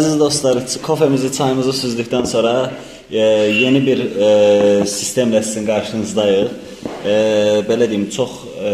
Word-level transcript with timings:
Əziz 0.00 0.14
dostlar, 0.16 0.58
kofemizi, 0.80 1.28
çayımızı 1.32 1.72
süzdükdən 1.76 2.24
sonra 2.26 2.52
e, 3.12 3.18
yeni 3.64 3.82
bir 3.84 3.98
e, 4.00 4.28
sistemlə 4.88 5.42
sizin 5.44 5.66
qarşınızdayıq. 5.68 6.54
E, 7.04 7.16
belə 7.68 7.88
deyim, 7.90 8.06
çox 8.14 8.30
e, 8.64 8.70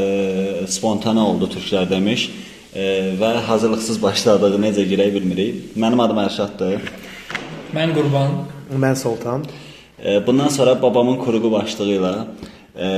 spontane 0.70 1.20
oldu 1.20 1.48
türklər 1.56 1.88
demiş 1.91 2.28
e, 2.74 2.84
və 3.18 3.32
hazırlıqsız 3.48 3.98
başladıq. 4.02 4.54
Necə 4.68 4.86
girək 4.86 5.10
bilmirik. 5.16 5.74
Mənim 5.74 6.04
adım 6.04 6.23
Ərşaddır. 6.28 6.92
Mən 7.74 7.96
Qurban. 7.98 8.38
Mən 8.86 8.95
Sultan. 9.02 9.43
E, 9.98 10.20
bundan 10.27 10.54
sonra 10.58 10.79
babamın 10.82 11.18
kuruğu 11.24 11.52
başlığı 11.58 11.90
ilə 11.96 12.14
e, 12.79 12.89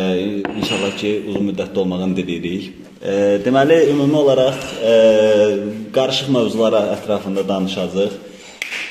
inşallah 0.59 0.97
ki, 0.97 1.13
uzun 1.29 1.51
müddətli 1.51 1.79
olmağını 1.79 2.17
diləyirik. 2.19 2.71
E, 3.03 3.13
deməli, 3.45 3.79
ümumi 3.93 4.17
olaraq 4.17 4.59
e, 4.83 4.95
qarışıq 5.95 6.33
mövzulara 6.35 6.81
ətrafında 6.97 7.47
danışacağıq. 7.49 8.17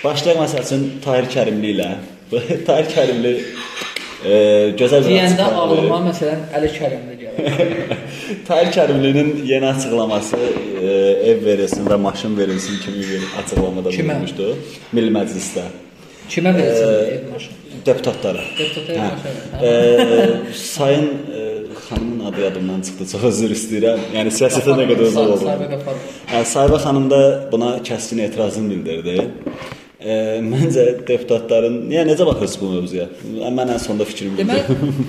Başlayaq 0.04 0.40
məsəl 0.44 0.66
üçün 0.66 0.86
Tahir 1.04 1.28
Kərimli 1.34 1.74
ilə. 1.76 1.90
Tahir 2.68 2.90
Kərimli 2.94 3.34
e, 3.38 4.38
gözəl 4.80 5.04
bir 5.06 5.12
Deyəndə 5.12 5.50
ağlıma 5.62 6.00
məsələn 6.10 6.48
Əli 6.58 6.72
Kərimli 6.78 7.18
gəlir. 7.22 7.94
Tahir 8.48 8.72
Kərimlinin 8.76 9.34
yeni 9.46 9.68
açıqlaması 9.74 10.40
e, 10.40 10.96
ev 11.32 11.46
verilsin 11.46 11.86
və 11.88 12.00
maşın 12.08 12.38
verilsin 12.38 12.80
kimi 12.86 13.04
bir 13.12 13.28
açıqlamada 13.44 13.94
Kimə? 13.94 14.16
bulunmuşdu 14.16 14.56
Milli 14.94 15.14
Məclisdə 15.20 15.68
Kimə 16.30 16.54
verəcəm 16.58 17.16
ev 17.16 17.32
maşını? 17.34 17.67
Deputatlara. 17.88 18.44
Deputata 18.60 18.94
Hə. 18.94 19.08
maşını. 19.12 19.66
E, 19.68 20.54
sayın 20.54 21.08
e, 21.38 21.42
xanımın 21.88 22.26
adı 22.26 22.42
yadımdan 22.42 22.82
çıxdı. 22.82 23.08
Çox 23.12 23.24
üzr 23.32 23.56
istəyirəm. 23.58 24.04
Yəni 24.18 24.34
siyasətə 24.40 24.76
nə 24.80 24.88
qədər 24.92 25.08
uzaq 25.12 25.34
oldu. 25.36 25.46
Qafarov. 25.74 26.02
Hə, 26.34 26.82
xanım 26.86 27.10
da 27.14 27.22
buna 27.52 27.72
kəskin 27.90 28.22
etirazını 28.28 28.74
bildirdi. 28.74 29.16
E, 30.00 30.14
məncə 30.52 30.86
deputatların, 31.08 31.80
yəni 31.92 32.14
necə 32.14 32.26
baxırsınız 32.30 32.62
bu 32.62 32.74
mövzuya? 32.76 33.08
Mən 33.60 33.74
ən 33.76 33.80
sonda 33.88 34.06
fikrimi 34.06 34.38
bildirdim. 34.38 35.08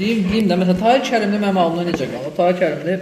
deyim, 0.00 0.22
deyim 0.32 0.46
də 0.50 0.58
məsələn 0.60 0.78
Tahir 0.84 1.02
Kərimli 1.08 1.40
mənim 1.42 1.58
ağlımda 1.62 1.88
necə 1.90 2.06
qalır? 2.12 2.34
Tahir 2.36 2.58
Kərimli 2.60 2.98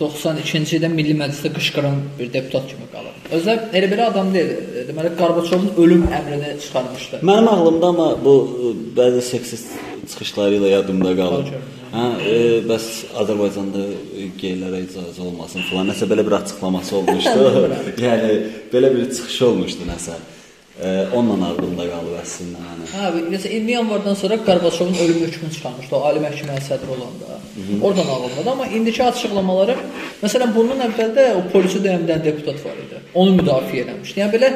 92-ci 0.00 0.78
ildə 0.78 0.90
Milli 0.92 1.14
Məclisdə 1.18 1.50
qışqıran 1.56 1.96
bir 2.18 2.30
deputat 2.32 2.68
kimi 2.70 2.86
qalır. 2.92 3.16
Özü 3.36 3.56
elə 3.78 3.90
bir 3.92 4.02
adam 4.06 4.30
deyil. 4.34 4.52
Deməli 4.88 5.10
Qarbaçovun 5.18 5.72
ölüm 5.82 6.04
əmrini 6.18 6.54
çıxarmışdı. 6.62 7.20
Mənim 7.30 7.50
ağlımda 7.54 7.90
amma 7.92 8.08
bu 8.24 8.34
e, 8.46 8.72
bəzi 9.00 9.24
seksist 9.32 9.74
çıxışları 10.10 10.60
ilə 10.60 10.72
yadımda 10.76 11.14
qalır. 11.20 11.52
Hə, 11.92 12.06
e, 12.30 12.38
bəs 12.70 12.88
Azərbaycanda 13.22 13.84
geylərə 14.40 14.84
icazə 14.86 15.22
olmasın 15.26 15.66
filan 15.70 15.90
nəsə 15.90 16.08
belə 16.10 16.26
bir 16.26 16.38
açıqlaması 16.40 16.96
olmuşdu. 17.02 17.52
yəni 18.08 18.34
belə 18.74 18.94
bir 18.96 19.08
çıxışı 19.14 19.46
olmuşdu 19.52 19.88
nəsə. 19.92 20.18
Onunla 20.78 21.48
ağlımda 21.50 21.84
qalıb 21.90 22.18
əslində 22.20 22.60
yəni. 22.62 22.84
Hə, 22.92 23.08
məsələn 23.32 23.54
20 23.56 23.72
yanvardan 23.72 24.14
sonra 24.14 24.36
Qarbaçovun 24.46 24.94
ölüm 25.04 25.24
hökmünü 25.24 25.54
çıxarmışdı 25.56 25.96
o 25.96 26.02
Ali 26.06 26.20
Məhkəmənin 26.22 26.62
sədri 26.68 26.92
olanda. 26.94 27.38
Oradan 27.82 28.06
ağlımdadır, 28.14 28.50
amma 28.52 28.66
indiki 28.66 29.02
açıqlamaları 29.02 29.74
məsələn 30.22 30.52
bundan 30.54 30.84
əvvəl 30.86 31.10
də 31.16 31.24
o 31.34 31.42
polisi 31.52 31.82
döyəmdən 31.82 32.22
deputat 32.24 32.62
var 32.66 32.78
idi. 32.84 33.00
Onu 33.14 33.34
müdafiə 33.40 33.82
eləmişdi. 33.84 34.20
Yəni 34.22 34.32
belə 34.36 34.52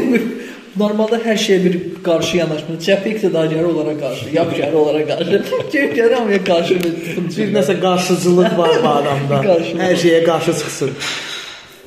normalda 0.82 1.20
hər 1.22 1.38
şeyə 1.44 1.58
bir 1.64 1.76
qarşı 2.08 2.40
yanaşmır. 2.40 2.80
Cəbhə 2.88 3.12
iqtidarı 3.14 3.62
olaraq 3.68 4.00
qarşı, 4.00 4.32
yapışarı 4.34 4.78
olaraq 4.80 5.06
qarşı, 5.12 5.40
cəbhə 5.76 6.08
hamıya 6.14 6.40
qarşı 6.50 6.80
bir 6.82 7.54
nəsə 7.54 7.78
qarşıcılıq 7.86 8.58
var 8.58 8.74
bu 8.82 8.90
adamda. 8.96 9.40
Hər 9.84 9.94
şeyə 10.02 10.24
qarşı 10.26 10.56
çıxsın. 10.62 10.90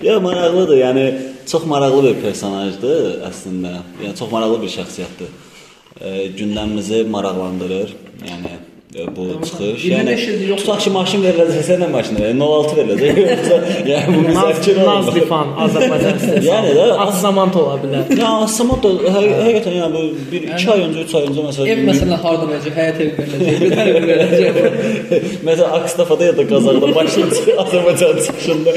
Ya 0.01 0.19
maraqlıdır. 0.19 0.77
Yəni 0.77 1.05
çox 1.51 1.65
maraqlı 1.65 2.03
bir 2.07 2.19
personajdır 2.23 3.23
əslində. 3.29 3.79
Yəni 4.03 4.17
çox 4.19 4.31
maraqlı 4.31 4.61
bir 4.63 4.73
şəxsiyyətdir. 4.75 5.31
E, 5.99 6.09
gündəmimizi 6.37 7.03
maraqlandırır. 7.09 7.95
Yəni 8.29 8.53
bu 8.93 9.23
çıxış. 9.45 9.85
25 9.85 10.21
Yəni 10.27 10.31
ildir 10.35 10.47
yox. 10.49 10.59
tutaq 10.61 10.79
ki, 10.83 10.89
maşın 10.89 11.21
veriləcəksə 11.25 11.75
nə 11.81 11.87
maşını? 11.93 12.19
E, 12.25 12.31
06 12.39 12.75
veriləcək. 12.79 13.19
Yoxsa 13.19 13.57
yəni 13.91 14.07
bu 14.15 14.21
müzakirə 14.29 14.81
olunur. 14.81 14.87
Nazlifan 14.89 15.47
Azərbaycan 15.65 16.15
istehsalı. 16.19 16.45
Yəni 16.49 16.71
də- 16.77 16.95
Azamant 17.05 17.55
ola 17.61 17.75
bilər. 17.83 18.03
Ya 18.21 18.31
Asamot 18.45 18.81
da 18.83 18.89
həqiq- 19.15 19.35
həqiqətən 19.45 19.75
yəni 19.81 19.91
bu 19.93 20.01
1 20.31 20.47
2 20.55 20.71
ay 20.73 20.79
öncə, 20.87 21.03
3 21.05 21.13
ay 21.19 21.23
öncə 21.29 21.41
məsələn 21.49 21.69
Ev 21.73 21.83
məsələn 21.89 22.17
harda 22.23 22.45
verəcək, 22.51 22.73
həyat 22.79 22.97
evi 23.03 23.13
veriləcək, 23.19 23.59
bir 23.61 23.71
ev 23.85 24.07
veriləcək. 24.09 24.53
Məsələn 25.47 25.71
Akstafada 25.79 26.23
ya 26.29 26.33
da 26.37 26.43
Qazaxda 26.49 26.87
başın 26.95 27.29
çıxır 27.35 27.53
Azərbaycan 27.63 28.17
çıxışında 28.25 28.69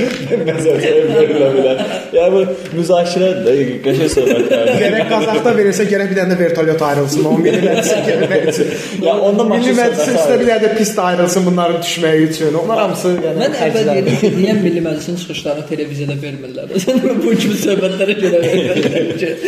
məsələn 0.50 0.86
ev 0.92 1.10
verilə 1.16 1.48
bilər. 1.56 1.82
Yəni 2.18 2.30
bu 2.36 2.42
müzakirədir 2.76 3.42
də 3.48 3.52
qəşəng 3.88 4.12
söhbətlərdir. 4.18 4.76
Gərək 4.84 5.08
Qazaxda 5.14 5.56
verirsə, 5.58 5.88
gərək 5.92 6.12
bir 6.12 6.20
dənə 6.20 6.36
də 6.36 6.40
vertolyot 6.44 6.82
ayrılsın. 6.90 7.24
O 7.32 7.34
milli 7.40 7.64
məclisə 7.64 7.98
gərək 8.10 8.30
verilsin. 8.36 8.72
Ya 9.08 9.16
onda 9.28 9.44
maşın 9.54 9.76
söhbəti 10.06 10.18
üstə 10.20 10.38
bir 10.40 10.50
də 10.64 10.72
pist 10.78 10.98
ayrılsın 10.98 11.46
bunların 11.46 11.80
düşməyi 11.82 12.26
üçün. 12.28 12.58
Onlar 12.62 12.82
hamısı 12.84 13.14
yəni 13.16 13.44
Mən 13.44 13.56
əvvəl 13.66 13.92
dedim 13.98 14.18
ki, 14.20 14.32
niyə 14.38 14.56
Milli 14.62 14.82
Məclisin 14.84 15.20
çıxışlarını 15.22 15.68
televiziyada 15.70 16.18
vermirlər? 16.24 16.74
Sən 16.84 17.00
bu 17.24 17.36
kimi 17.44 17.56
söhbətlərə 17.66 18.18
görə 18.24 18.42
verirlər. 18.46 19.38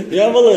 Ya 0.10 0.24
valla 0.34 0.56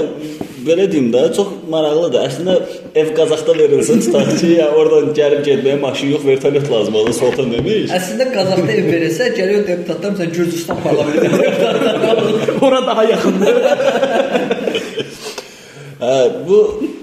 belə 0.65 0.87
deyim 0.89 1.11
də 1.13 1.27
çox 1.35 1.51
maraqlıdır. 1.69 2.23
Əslində 2.25 2.55
ev 2.97 3.11
Qazaxda 3.17 3.53
verilsin, 3.59 3.99
tutaq 4.01 4.31
ki, 4.39 4.47
ya 4.57 4.71
oradan 4.73 5.11
gəlib 5.13 5.43
getməyə 5.45 5.77
maşın 5.83 6.15
yox, 6.15 6.25
vertolyot 6.25 6.71
lazım 6.71 6.97
olur, 7.01 7.13
Sultan 7.13 7.51
demiş. 7.53 7.93
Əslində 7.93 8.31
Qazaxda 8.33 8.71
ev 8.73 8.89
verirsə, 8.89 9.29
gəlir 9.37 9.59
o 9.59 9.67
deputatlar 9.67 10.15
məsələn 10.15 10.33
Gürcüstan 10.39 10.81
parlamentində 10.87 11.37
deputatlar. 11.45 12.57
Ora 12.65 12.81
daha 12.87 13.05
yaxındır. 13.11 13.61
Hə, 16.01 16.17
bu 16.47 16.59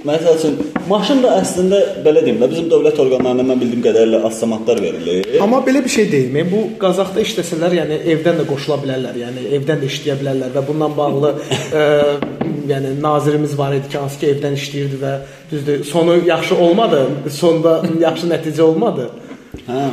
məsəl 0.07 0.39
üçün 0.39 0.57
maşın 0.89 1.23
da 1.25 1.35
əslində 1.41 1.79
belə 2.05 2.23
deyim 2.25 2.41
də 2.41 2.49
bizim 2.51 2.69
dövlət 2.73 3.01
orqanlarından 3.03 3.51
mən 3.53 3.63
bildiyim 3.63 3.85
qədərilə 3.85 4.23
avtomatlar 4.29 4.81
verilir. 4.83 5.29
Amma 5.45 5.61
belə 5.67 5.83
bir 5.85 5.93
şey 5.93 6.11
deyilmi? 6.13 6.45
Bu 6.51 6.63
Qazaxda 6.81 7.25
işləsələr, 7.25 7.77
yəni 7.81 8.01
evdən 8.15 8.41
də 8.41 8.47
qoşula 8.49 8.81
bilərlər, 8.85 9.19
yəni 9.25 9.47
evdən 9.59 9.83
də 9.83 9.91
işləyə 9.91 10.19
bilərlər 10.23 10.55
və 10.57 10.67
bununla 10.69 10.91
bağlı 10.97 11.33
ə, 11.37 11.87
yəni 12.73 12.95
nazirimiz 13.03 13.57
var 13.59 13.75
idi 13.77 13.91
ki, 13.93 13.99
hansı 13.99 14.21
ki 14.21 14.31
evdən 14.35 14.61
işləyirdi 14.61 15.01
və 15.01 15.17
düzdür, 15.51 15.83
sonu 15.85 16.21
yaxşı 16.27 16.61
olmadı, 16.67 17.03
sonda 17.41 17.81
yaxşı 18.01 18.31
nəticə 18.35 18.63
olmadı. 18.67 19.11
Hə. 19.67 19.89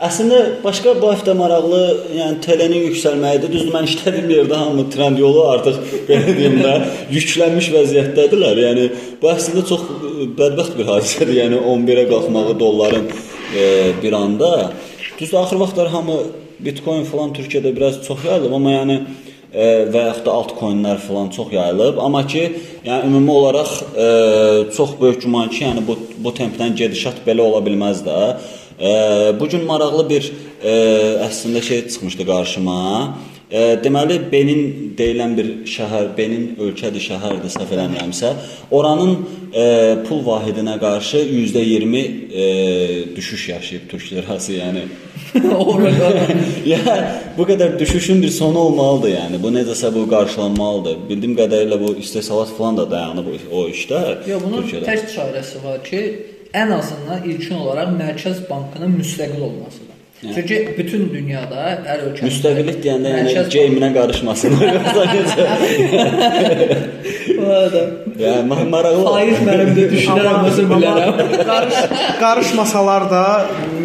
Əslində 0.00 0.36
başqa 0.62 0.94
bu 0.96 1.10
həftə 1.10 1.34
maraqlı, 1.36 1.80
yəni 2.16 2.38
TL-nin 2.40 2.86
yüksəlməyidir. 2.86 3.50
Düzdür, 3.52 3.72
mən 3.74 3.84
işlədiyim 3.84 4.30
yerdə 4.32 4.56
hamı 4.56 4.86
trend 4.94 5.20
yolu 5.20 5.42
artıq 5.50 5.76
belə 6.08 6.36
deyim 6.38 6.56
də 6.62 6.70
yüklənmiş 7.12 7.68
vəziyyətdədirlər. 7.74 8.60
Yəni 8.64 8.86
bu 9.20 9.28
əslində 9.28 9.66
çox 9.68 9.82
e, 9.84 10.28
bədbəxt 10.38 10.78
bir 10.78 10.88
hadisədir. 10.88 11.34
Yəni 11.42 11.58
11-ə 11.74 12.06
qalxmağı 12.14 12.54
dolların 12.62 13.10
e, 13.10 13.66
bir 14.00 14.16
anda. 14.16 14.70
Düzdür, 15.18 15.36
axır 15.42 15.60
vaxtlar 15.60 15.92
hamı 15.92 16.16
Bitcoin 16.64 17.04
falan 17.04 17.34
Türkiyədə 17.36 17.74
biraz 17.76 18.00
çox 18.06 18.24
yayılıb, 18.24 18.54
amma 18.56 18.72
yəni 18.72 18.96
e, 19.52 19.66
və 19.92 20.06
yaxud 20.06 20.24
da 20.30 20.38
altcoinlər 20.38 21.04
falan 21.04 21.28
çox 21.36 21.52
yayılıb, 21.52 22.00
amma 22.00 22.24
ki, 22.26 22.46
yəni 22.88 23.10
ümumi 23.10 23.36
olaraq 23.36 23.76
e, 23.92 24.08
çox 24.76 24.96
böyük 25.00 25.22
güman 25.26 25.52
ki, 25.52 25.60
yəni 25.66 25.84
bu 25.84 25.98
bu 26.24 26.32
tempdən 26.40 26.72
gedişat 26.76 27.20
belə 27.28 27.44
ola 27.44 27.60
bilməz 27.68 28.00
də. 28.08 28.18
Bu 29.40 29.48
gün 29.48 29.64
maraqlı 29.68 30.08
bir 30.08 30.32
e, 30.64 30.72
əslində 31.26 31.62
şey 31.62 31.82
çıxmışdı 31.88 32.26
qarşıma. 32.26 32.78
E, 33.50 33.60
deməli 33.82 34.16
Benin 34.30 34.92
deyilən 34.98 35.32
bir 35.34 35.48
şəhər, 35.66 36.12
Benin 36.16 36.52
ölkədir, 36.62 37.02
şəhərdir, 37.02 37.50
səhv 37.50 37.72
eləmirəmsə, 37.74 38.30
oranın 38.70 39.16
e, 39.50 39.64
pul 40.06 40.22
vahidinə 40.26 40.76
qarşı 40.78 41.24
%20 41.26 42.02
e, 42.30 43.16
düşüş 43.16 43.48
yaşayıb 43.48 43.88
Türk 43.90 44.12
lirası, 44.12 44.52
yəni 44.52 44.84
ya 46.72 46.96
bu 47.38 47.42
qədər 47.50 47.78
düşüşün 47.78 48.22
bir 48.22 48.30
sonu 48.38 48.58
olmalıdır 48.58 49.16
yəni. 49.16 49.42
Bu 49.42 49.50
necəsə 49.54 49.90
bu 49.94 50.06
qarşılanmalıdır. 50.10 51.00
Bildiyim 51.10 51.34
qədərilə 51.42 51.80
bu 51.82 51.96
istehsalat 51.98 52.54
falan 52.58 52.78
da 52.78 52.90
dayanıb 52.90 53.34
o 53.50 53.66
işdə. 53.68 54.04
Yox, 54.30 54.46
bunun 54.46 54.62
Türkiyədə. 54.62 54.86
tək 54.86 55.10
çarəsi 55.16 55.64
var 55.66 55.82
ki, 55.84 56.04
ən 56.54 56.72
azından 56.74 57.22
ilkin 57.30 57.56
olaraq 57.62 57.94
Mərkəz 58.00 58.42
Bankının 58.50 58.92
müstəqil 59.00 59.40
olmasıdır. 59.40 59.86
Çünki 60.20 60.56
bütün 60.78 61.06
dünyada 61.14 61.62
hər 61.86 62.02
ölkənin 62.10 62.28
müstəqillik 62.28 62.80
deyəndə 62.84 63.12
yəni 63.14 63.44
geyiminə 63.54 63.88
qarışmasın. 63.94 64.56
Yoxsa 64.74 65.04
necə? 65.14 65.46
Vada. 67.40 67.82
yəni 68.20 68.42
ma- 68.50 68.66
maraqlı. 68.74 69.06
Faiz 69.06 69.40
mənim 69.48 69.70
də 69.78 69.86
düşünərəməsə 69.94 70.66
bilərəm. 70.74 71.22
qarış, 71.52 71.78
qarışmasalar 72.20 73.08
da 73.14 73.24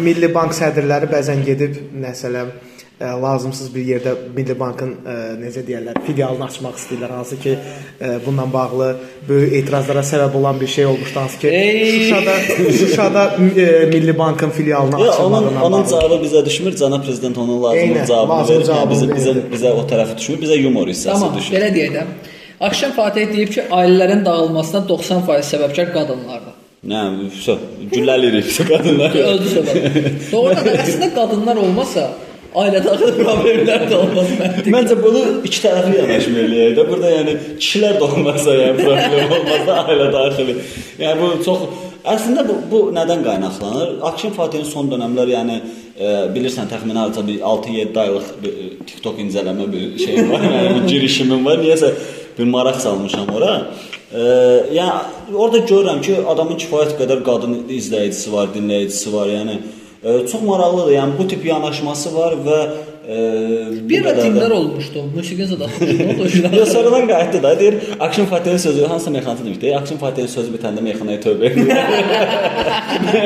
Milli 0.04 0.28
Bank 0.34 0.52
sədrləri 0.58 1.08
bəzən 1.14 1.40
gedib 1.48 1.78
məsələn 2.04 2.52
ə, 3.00 3.10
lazımsız 3.22 3.68
bir 3.74 3.84
yerdə 3.90 4.12
Milli 4.36 4.54
Bankın 4.60 4.92
ə, 5.04 5.14
necə 5.40 5.62
deyirlər, 5.66 5.98
filialını 6.06 6.44
açmaq 6.46 6.78
istəyirlər, 6.80 7.12
hansı 7.18 7.38
ki, 7.42 7.54
ə, 8.00 8.12
bununla 8.26 8.46
bağlı 8.52 8.88
böyük 9.28 9.52
etirazlara 9.60 10.00
səbəb 10.10 10.36
olan 10.40 10.60
bir 10.60 10.66
şey 10.76 10.86
olmuşdu, 10.86 11.20
hansı 11.20 11.38
ki, 11.38 11.48
Ey! 11.48 12.00
Şuşada 12.02 12.34
Şuşada 12.78 13.24
ə, 13.40 13.66
Milli 13.92 14.18
Bankın 14.18 14.50
filialını 14.50 15.00
Ya 15.04 15.12
onun 15.18 15.46
onun 15.56 15.82
bağlı. 15.82 15.90
cavabı 15.90 16.20
bizə 16.24 16.44
düşmür. 16.46 16.72
Cənab 16.76 17.04
prezident 17.06 17.38
onun 17.38 17.62
lazımlı 17.62 17.98
Eynən, 17.98 18.06
cavabını 18.08 18.38
lazım 18.38 18.54
verir. 18.56 18.64
Yəni 18.64 18.66
cavabını 18.66 19.12
bizə 19.16 19.16
bizə 19.16 19.46
bizə 19.54 19.72
o 19.72 19.86
tərəfi 19.92 20.16
düşmür. 20.18 20.42
Bizə 20.46 20.60
yumor 20.62 20.88
hissəsi 20.88 21.12
Tamam, 21.12 21.36
düşür. 21.38 21.54
belə 21.58 21.72
deyək 21.76 21.96
də. 21.98 22.04
Akşam 22.60 22.92
Fatih 22.96 23.32
deyib 23.32 23.50
ki, 23.52 23.62
ailələrin 23.70 24.22
dağılmasına 24.24 24.86
90% 24.88 25.50
səbəbkar 25.52 25.90
qadınlardır. 25.92 26.54
Nə, 26.86 27.00
gülləlirik 27.92 28.48
qadınlar. 28.70 29.16
Öldü 29.32 29.50
səbəb. 29.56 29.98
Doğrudan 30.32 30.64
da 30.64 30.74
əslində 30.84 31.08
qadınlar 31.14 31.56
olmasa 31.60 32.06
ailə 32.56 32.82
daxili 32.84 33.14
problemlər 33.20 33.86
də 33.90 33.96
olmaz 33.98 34.30
məntiq. 34.40 34.68
Məncə 34.72 34.96
bunu 35.00 35.22
iki 35.46 35.62
tərəfli 35.64 35.98
yanaşma 36.00 36.44
eləyək 36.44 36.76
də. 36.78 36.84
Burada 36.88 37.10
yəni 37.12 37.34
kişilər 37.60 37.98
də 38.00 38.06
olmazsa, 38.06 38.54
yəni 38.62 38.86
problem 38.86 39.34
olmazsa 39.38 39.80
ailə 39.82 40.06
daxili. 40.14 40.56
Yəni 41.02 41.18
bu 41.20 41.32
çox 41.44 41.66
əslində 42.14 42.46
bu 42.48 42.58
bu 42.70 42.82
nədən 42.96 43.24
qaynaqlanır? 43.26 43.96
Akşin 44.10 44.32
Fatihin 44.36 44.68
son 44.68 44.88
dövrlər 44.92 45.32
yəni 45.34 45.58
e, 45.60 46.12
bilirsən 46.36 46.70
təxminən 46.72 47.02
hardasa 47.02 47.26
bir 47.26 47.40
6-7 47.52 48.00
aylıq 48.04 48.30
bir 48.44 48.60
e, 48.64 48.68
TikTok 48.88 49.20
incələmə 49.26 49.68
bir 49.72 49.86
şey 50.04 50.22
var. 50.30 50.46
Yəni 50.56 50.74
bir 50.80 50.88
girişimim 50.94 51.44
var. 51.46 51.60
Niyəsə 51.64 51.92
bir 52.38 52.52
maraq 52.56 52.80
salmışam 52.80 53.32
ora. 53.36 53.54
E, 54.12 54.22
yəni 54.78 55.34
orada 55.34 55.64
görürəm 55.68 56.00
ki, 56.06 56.20
adamın 56.32 56.60
kifayət 56.62 56.96
qədər 57.00 57.24
qadın 57.26 57.64
izləyicisi 57.68 58.32
var, 58.32 58.52
dinləyicisi 58.54 59.12
var. 59.12 59.32
Yəni 59.40 59.58
çox 60.06 60.42
maraqlıdır. 60.42 60.92
Yəni 60.92 61.18
bu 61.18 61.28
tip 61.28 61.44
yanaşması 61.46 62.14
var 62.14 62.36
və 62.46 62.58
e, 63.08 63.16
bu 63.84 63.88
Bir 63.88 64.04
də- 64.04 64.08
rətimlər 64.16 64.50
olmuşdu. 64.52 64.98
Musiqi 65.16 65.44
da 65.50 65.66
şuna. 66.28 66.48
Ya 66.58 66.66
sonradan 66.66 67.08
qayıtdı 67.08 67.42
da 67.42 67.60
deyir, 67.60 67.74
Akşin 68.00 68.24
Fatihin 68.26 68.56
sözü 68.56 68.84
hansı 68.84 69.10
meyxanada 69.10 69.44
demiş? 69.44 69.60
Deyir, 69.60 69.74
Akşin 69.76 69.96
Fatihin 69.96 70.26
sözü 70.26 70.50
bitəndə 70.56 70.80
meyxanaya 70.82 71.18
tövbə 71.20 71.44
edir. 71.50 71.66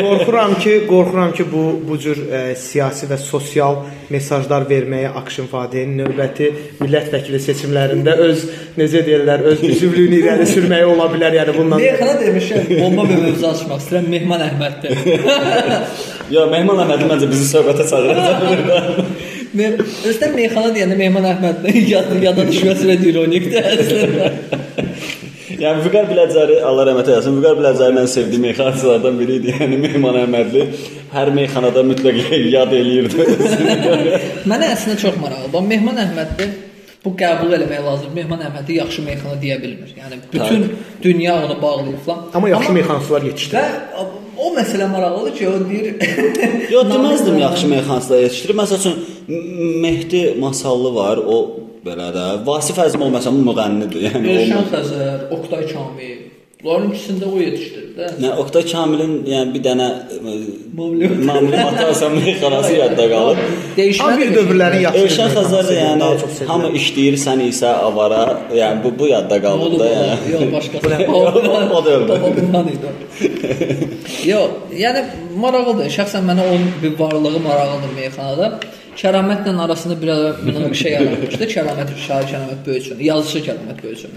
qorxuram 0.05 0.55
ki, 0.59 0.73
qorxuram 0.89 1.33
ki, 1.37 1.45
bu 1.53 1.63
bu 1.89 1.99
cür 2.03 2.19
ə, 2.29 2.41
siyasi 2.57 3.07
və 3.11 3.17
sosial 3.23 3.77
mesajlar 4.11 4.67
verməyə 4.71 5.13
Akşin 5.21 5.47
Fatihin 5.53 5.97
növbəti 6.01 6.51
millət 6.83 7.09
vəkili 7.15 7.41
seçimlərində 7.47 8.17
öz 8.29 8.45
necə 8.79 9.03
deyirlər, 9.07 9.45
öz 9.53 9.63
üzvlüyünü 9.73 10.21
irəli 10.23 10.47
sürməyi 10.55 10.85
ola 10.93 11.09
bilər. 11.15 11.33
Yəni 11.41 11.57
bundan 11.59 11.81
Meyxana 11.83 12.15
demişəm, 12.21 12.69
bomba 12.83 13.09
bir 13.11 13.19
mövzu 13.27 13.47
açmaq 13.55 13.81
istəyirəm. 13.85 14.09
Mehman 14.17 14.41
Əhməddir. 14.49 14.93
ya 16.37 16.47
Mehman 16.53 16.85
Əhməd 16.85 17.07
məncə 17.11 17.31
bizi 17.33 17.47
söhbətə 17.55 17.89
çağıracaq. 17.91 19.20
Özdən 19.51 20.37
meyxana 20.37 20.71
deyəndə 20.75 20.97
Mehman 20.99 21.27
Əhmədin 21.33 21.81
yad 21.91 22.13
yada 22.23 22.45
düşməsi 22.47 22.87
və 22.87 22.97
ironikdir 23.11 23.67
əslində. 23.73 24.31
yəni 25.65 25.83
Vüqar 25.85 26.07
Biləcəri 26.11 26.61
Allah 26.65 26.87
rəhmət 26.91 27.11
eləsin. 27.11 27.37
Vüqar 27.41 27.59
Biləcəri 27.59 27.97
mənim 27.99 28.11
sevdiyim 28.15 28.47
meyxanaçılardan 28.47 29.19
biri 29.21 29.41
idi. 29.41 29.55
Yəni 29.61 29.83
Mehman 29.83 30.21
Əhmədli 30.23 30.67
hər 31.17 31.35
meyxanada 31.35 31.85
mütləq 31.91 32.23
yad 32.55 32.75
eləyirdi. 32.79 33.29
Mənə 34.51 34.71
əslində 34.77 34.99
çox 35.03 35.19
maraqlıdır. 35.25 35.67
Mehman 35.75 35.99
Əhməddə 36.07 36.49
bu 37.05 37.15
qəbul 37.19 37.55
eləmək 37.59 37.85
lazım. 37.91 38.15
Mehman 38.15 38.47
Əhmədi 38.47 38.79
yaxşı 38.79 39.03
meyxana 39.03 39.37
deyə 39.43 39.59
bilmir. 39.63 39.93
Yəni 39.99 40.23
bütün 40.33 40.67
dünya 41.03 41.37
onu 41.45 41.63
bağlayıb 41.63 42.03
falan. 42.07 42.27
Amma 42.35 42.49
yaxşı 42.55 42.73
meyxanaçılar 42.79 43.23
yetişdi. 43.33 43.57
Və 43.57 44.09
o 44.41 44.55
məsələ 44.57 44.87
maraqlıdır 44.89 45.35
ki, 45.37 45.49
o 45.49 45.57
deyir 45.69 45.95
Yox, 46.73 46.87
deməzdim 46.93 47.39
yaxşı 47.41 47.67
meyxanaçılar 47.69 48.23
yetişdirir. 48.23 48.55
Məsəl 48.63 48.79
üçün 48.81 48.95
M- 48.97 49.20
Mehdi 49.85 50.23
Masallı 50.41 50.95
var, 50.95 51.19
o 51.19 51.37
belə 51.87 52.11
də. 52.17 52.27
Vasif 52.47 52.79
Əzimov 52.83 53.13
məsələn 53.15 53.45
müğənnidir. 53.47 54.09
Yəni 54.09 54.35
Elşan 54.37 54.67
Xəzər, 54.73 55.29
Oqtay 55.37 55.67
Kamil. 55.71 56.19
Bunların 56.61 56.91
ikisində 56.93 57.25
o 57.25 57.39
yetişdirdi 57.41 57.93
də. 57.97 58.09
Nə 58.21 58.31
Oqtay 58.43 58.67
Kamilin 58.69 59.13
yəni 59.29 59.55
bir 59.55 59.63
dənə 59.65 59.87
Mamlum. 60.77 61.15
Mamlum 61.29 61.63
Atasan 61.71 62.13
meyxanası 62.19 62.75
yadda 62.77 63.07
qalıb. 63.13 63.39
Dəyişmə 63.79 64.11
bir 64.21 64.35
dövrlərin 64.35 64.85
yaxşı 64.87 65.05
Elşən 65.07 65.33
Xəzər 65.37 65.71
də 65.71 65.77
yəni 65.79 66.11
hamı 66.51 66.73
işləyir, 66.81 67.17
sən 67.25 67.41
isə 67.47 67.71
avara. 67.87 68.25
Yəni 68.61 68.85
bu 68.85 68.93
bu 68.99 69.09
yadda 69.09 69.41
qalıb 69.47 69.79
da 69.81 69.89
yəni. 69.95 70.19
Yox, 70.35 70.45
başqası. 70.57 71.13
O- 71.15 71.85
da 71.85 71.91
öldü. 71.97 72.09
Baba 72.09 72.31
bundan 72.41 72.69
idi. 72.75 72.89
Yox, 74.33 74.51
yəni 74.85 75.07
maraqlıdır. 75.45 75.89
Şəxsən 75.97 76.29
mənə 76.29 76.45
onun 76.51 76.69
bir 76.83 76.99
varlığı 76.99 77.41
maraqlıdır 77.49 77.97
meyxanada. 77.97 78.61
Kəramətlə 79.01 79.55
arasında 79.65 79.95
bir 80.03 80.09
ara 80.13 80.33
münaqişə 80.45 80.91
yaranmışdı. 80.93 81.47
Kəramət 81.55 81.93
şair 82.07 82.27
Kəramət 82.33 82.67
Böyüçün, 82.67 82.99
yazıçı 83.07 83.41
Kəramət 83.47 83.79
Böyüçün. 83.83 84.11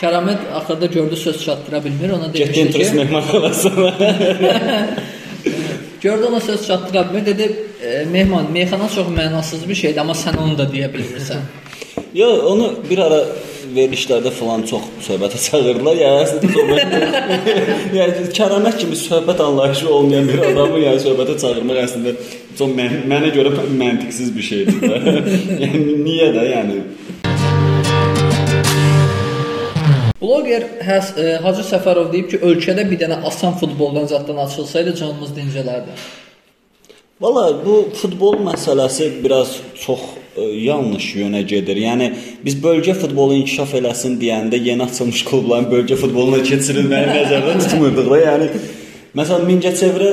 Kəramət 0.00 0.50
axırda 0.58 0.86
gördü 0.96 1.16
söz 1.16 1.44
çatdıra 1.44 1.84
bilmir, 1.84 2.10
ona 2.18 2.34
demişdi 2.34 2.70
ki, 2.70 2.90
mehmanxanasına. 2.94 3.94
gördü 6.02 6.24
ona 6.24 6.40
söz 6.40 6.66
çatdıra 6.66 7.08
bilmir, 7.08 7.26
dedi, 7.26 7.56
e, 7.84 8.04
mehman, 8.04 8.52
meyxana 8.52 8.88
çox 8.96 9.08
mənasız 9.20 9.68
bir 9.68 9.74
şeydir, 9.74 10.00
amma 10.04 10.16
sən 10.24 10.36
onu 10.44 10.58
da 10.58 10.68
deyə 10.74 10.92
bilmirsən. 10.92 11.40
Yox, 12.14 12.44
onu 12.52 12.70
bir 12.90 12.98
ara 13.04 13.20
verilişlərdə 13.76 14.30
falan 14.36 14.64
çox 14.68 14.84
söhbətə 15.06 15.40
çağırdılar. 15.46 15.98
Yəni 16.00 16.24
əslində 16.24 16.50
söhbət 16.56 16.94
yəni 17.98 18.26
kəramət 18.36 18.80
kimi 18.82 18.98
söhbət 19.00 19.42
anlayışı 19.44 19.88
olmayan 19.92 20.28
bir 20.30 20.44
adamı 20.50 20.82
yəni 20.84 21.02
söhbətə 21.04 21.38
çağırmaq 21.42 21.80
əslində 21.84 22.14
çox 22.58 22.76
mən, 22.78 23.00
mənə 23.10 23.32
görə 23.36 23.52
məntiqsiz 23.82 24.32
bir 24.36 24.48
şeydir. 24.50 24.80
də. 24.82 25.24
yəni 25.64 25.98
niyə 26.04 26.32
də 26.36 26.46
yəni 26.52 26.80
Bloger 30.20 30.64
Həs 30.82 31.10
e, 31.20 31.34
Hacı 31.44 31.62
Səfərov 31.68 32.08
deyib 32.12 32.30
ki, 32.32 32.38
ölkədə 32.48 32.86
bir 32.90 32.98
dənə 33.02 33.18
asan 33.28 33.58
futboldan 33.60 34.08
zaddan 34.10 34.40
açılsaydı 34.46 34.94
canımız 34.96 35.34
dincələrdi. 35.36 35.96
Valla 37.20 37.50
bu 37.66 37.76
futbol 37.94 38.40
məsələsi 38.44 39.10
biraz 39.24 39.58
çox 39.84 40.00
ə, 40.00 40.25
yanlış 40.42 41.10
yönə 41.16 41.42
gedir. 41.48 41.78
Yəni 41.80 42.10
biz 42.44 42.56
bölgə 42.62 42.94
futbolu 42.98 43.36
inkişaf 43.40 43.74
eləsin 43.80 44.16
deyəndə 44.20 44.60
yeni 44.62 44.84
açılmış 44.86 45.24
klubların 45.28 45.68
bölgə 45.72 45.96
futboluna 46.00 46.42
keçirilməyi 46.44 47.12
nəzərdə 47.12 47.54
tutmurduq 47.62 48.10
da. 48.10 48.18
Yəni 48.24 48.48
məsələn 49.16 49.46
Mingəçevirə 49.50 50.10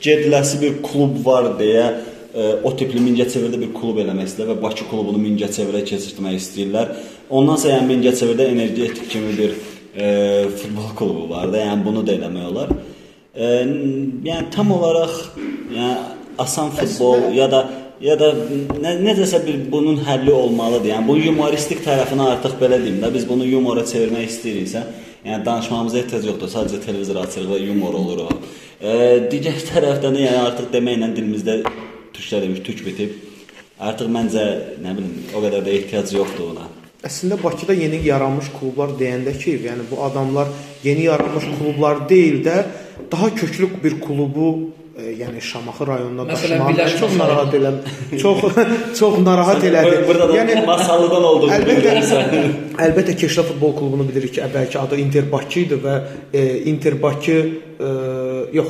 gediləsi 0.00 0.60
bir 0.62 0.78
klub 0.84 1.18
var 1.24 1.52
deyə 1.60 1.88
ə, 1.90 2.46
o 2.64 2.72
tipli 2.76 3.02
Mingəçevirdə 3.04 3.60
bir 3.60 3.74
klub 3.76 4.00
eləmək 4.04 4.30
istəyirlər 4.30 4.56
və 4.56 4.62
Bakı 4.64 4.86
klubunu 4.90 5.20
Mingəçevirə 5.24 5.82
keçirtmək 5.88 6.38
istəyirlər. 6.40 6.94
Ondan 7.28 7.60
sonra 7.60 7.76
yəni 7.76 7.90
Mingəçevirdə 7.94 8.48
energetik 8.54 9.10
kimi 9.12 9.34
bir 9.38 9.52
ə, 9.56 10.48
futbol 10.62 10.94
klubu 10.96 11.28
var 11.34 11.52
da. 11.52 11.60
Yəni 11.66 11.84
bunu 11.84 12.06
da 12.06 12.16
eləmək 12.16 12.48
olar. 12.52 12.72
Ə, 13.36 13.52
yəni 14.24 14.48
tam 14.54 14.72
olaraq 14.78 15.20
yəni 15.76 15.92
asan 16.40 16.72
futbol 16.72 17.28
ya 17.36 17.50
da 17.52 17.66
ya 18.00 18.16
da 18.18 18.30
nə, 18.32 18.94
necəsə 19.04 19.42
bir 19.44 19.60
bunun 19.72 20.00
həlli 20.06 20.32
olmalıdır. 20.32 20.94
Yəni 20.94 21.08
bu 21.08 21.16
yumoristik 21.20 21.82
tərəfini 21.84 22.26
artıq 22.34 22.56
belə 22.60 22.80
deyim 22.82 23.00
də 23.02 23.12
biz 23.14 23.26
bunu 23.28 23.46
yumora 23.48 23.84
çevirmək 23.88 24.28
istəyiriksə, 24.32 24.84
yəni 25.26 25.44
danışmağımıza 25.46 26.00
ehtiyac 26.02 26.28
yoxdur. 26.30 26.52
Sadəcə 26.54 26.80
televizor 26.86 27.20
açırıq 27.24 27.52
və 27.52 27.60
yumor 27.66 27.98
olur 28.00 28.24
o. 28.26 28.28
E, 28.80 28.92
digər 29.32 29.60
tərəfdən 29.70 30.16
də 30.16 30.26
yəni 30.26 30.42
artıq 30.46 30.72
deməklə 30.74 31.12
dilimizdə 31.16 31.60
türklər 32.16 32.46
demiş, 32.46 32.64
tük 32.66 32.84
bitib. 32.88 33.16
Artıq 33.80 34.12
məncə 34.12 34.44
nə 34.80 34.96
bilim 34.96 35.32
o 35.36 35.44
qədər 35.44 35.64
də 35.64 35.76
ehtiyac 35.78 36.12
yoxdur 36.16 36.54
ona. 36.54 36.68
Əslində 37.04 37.38
Bakıda 37.40 37.72
yeni 37.72 38.02
yaranmış 38.04 38.50
klublar 38.52 38.90
deyəndə 38.98 39.32
ki, 39.40 39.54
yəni 39.64 39.86
bu 39.88 40.02
adamlar 40.04 40.50
yeni 40.84 41.06
yaranmış 41.06 41.46
klublar 41.56 42.02
deyil 42.08 42.42
də 42.44 42.58
daha 43.12 43.34
köklü 43.34 43.70
bir 43.84 43.96
klubu 44.00 44.50
yəni 45.20 45.40
Şamaxı 45.50 45.86
rayonuna 45.86 46.26
Məsələn, 46.32 46.60
daşımaq 46.78 46.98
çox 47.00 47.16
narahat 47.20 47.54
eləm. 47.58 47.78
Çox 48.22 48.38
çox 48.98 49.18
narahat 49.24 49.64
elədi. 49.70 49.96
Burada 50.08 50.28
da 50.28 50.36
yəni, 50.36 50.60
masallıdan 50.66 51.24
olduğunu 51.30 51.56
Əlbəttə, 51.56 52.44
əlbəttə 52.86 53.16
Keşrə 53.24 53.46
futbol 53.50 53.74
klubunu 53.78 54.06
bilirik 54.08 54.34
ki, 54.36 54.44
əvvəlki 54.48 54.78
adı 54.84 55.00
Inter 55.04 55.26
Bakı 55.32 55.64
idi 55.66 55.80
və 55.86 55.96
e, 56.34 56.46
Inter 56.72 57.02
Bakı 57.02 57.36
e, 57.80 57.90
yox, 58.58 58.68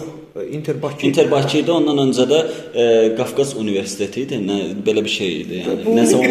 Inter 0.53 0.83
Bakı 0.83 1.07
Inter 1.07 1.31
Bakı 1.31 1.59
idi, 1.59 1.73
ondan 1.75 1.99
öncə 2.05 2.25
də 2.31 2.39
e, 2.75 2.85
Qafqaz 3.19 3.57
Universiteti 3.59 4.23
idi, 4.27 4.39
nə 4.47 4.59
belə 4.87 5.03
bir 5.05 5.13
şey 5.13 5.33
idi, 5.41 5.59
yəni. 5.65 5.85
Bu 5.87 5.97
Nəsə 5.99 6.21
bir 6.23 6.31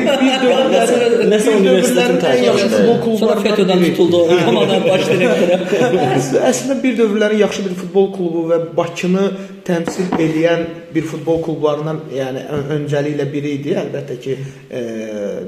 o- 0.55 0.69
nəsə, 0.73 0.99
nəsə 1.33 1.55
universitetin 1.59 2.23
ən 2.31 2.43
yaxşı 2.47 2.69
futbol 2.75 2.97
klublarından 3.03 3.43
FETÖ-dən 3.45 3.85
tutuldu, 3.89 4.23
komandanın 4.45 4.87
baş 4.87 5.07
direktoru. 5.11 6.43
Əslində 6.51 6.79
bir 6.83 6.97
dövrlərin 7.01 7.43
yaxşı 7.43 7.65
bir 7.67 7.75
futbol 7.83 8.11
klubu 8.15 8.47
və 8.53 8.61
Bakını 8.77 9.27
təmsil 9.69 10.09
edən 10.25 10.65
bir 10.95 11.05
futbol 11.07 11.39
klublarından, 11.45 12.01
yəni 12.15 12.43
ön- 12.57 12.67
öncəliklə 12.79 13.29
biri 13.31 13.55
idi, 13.59 13.77
əlbəttə 13.83 14.19
ki, 14.23 14.37
e, 14.71 14.83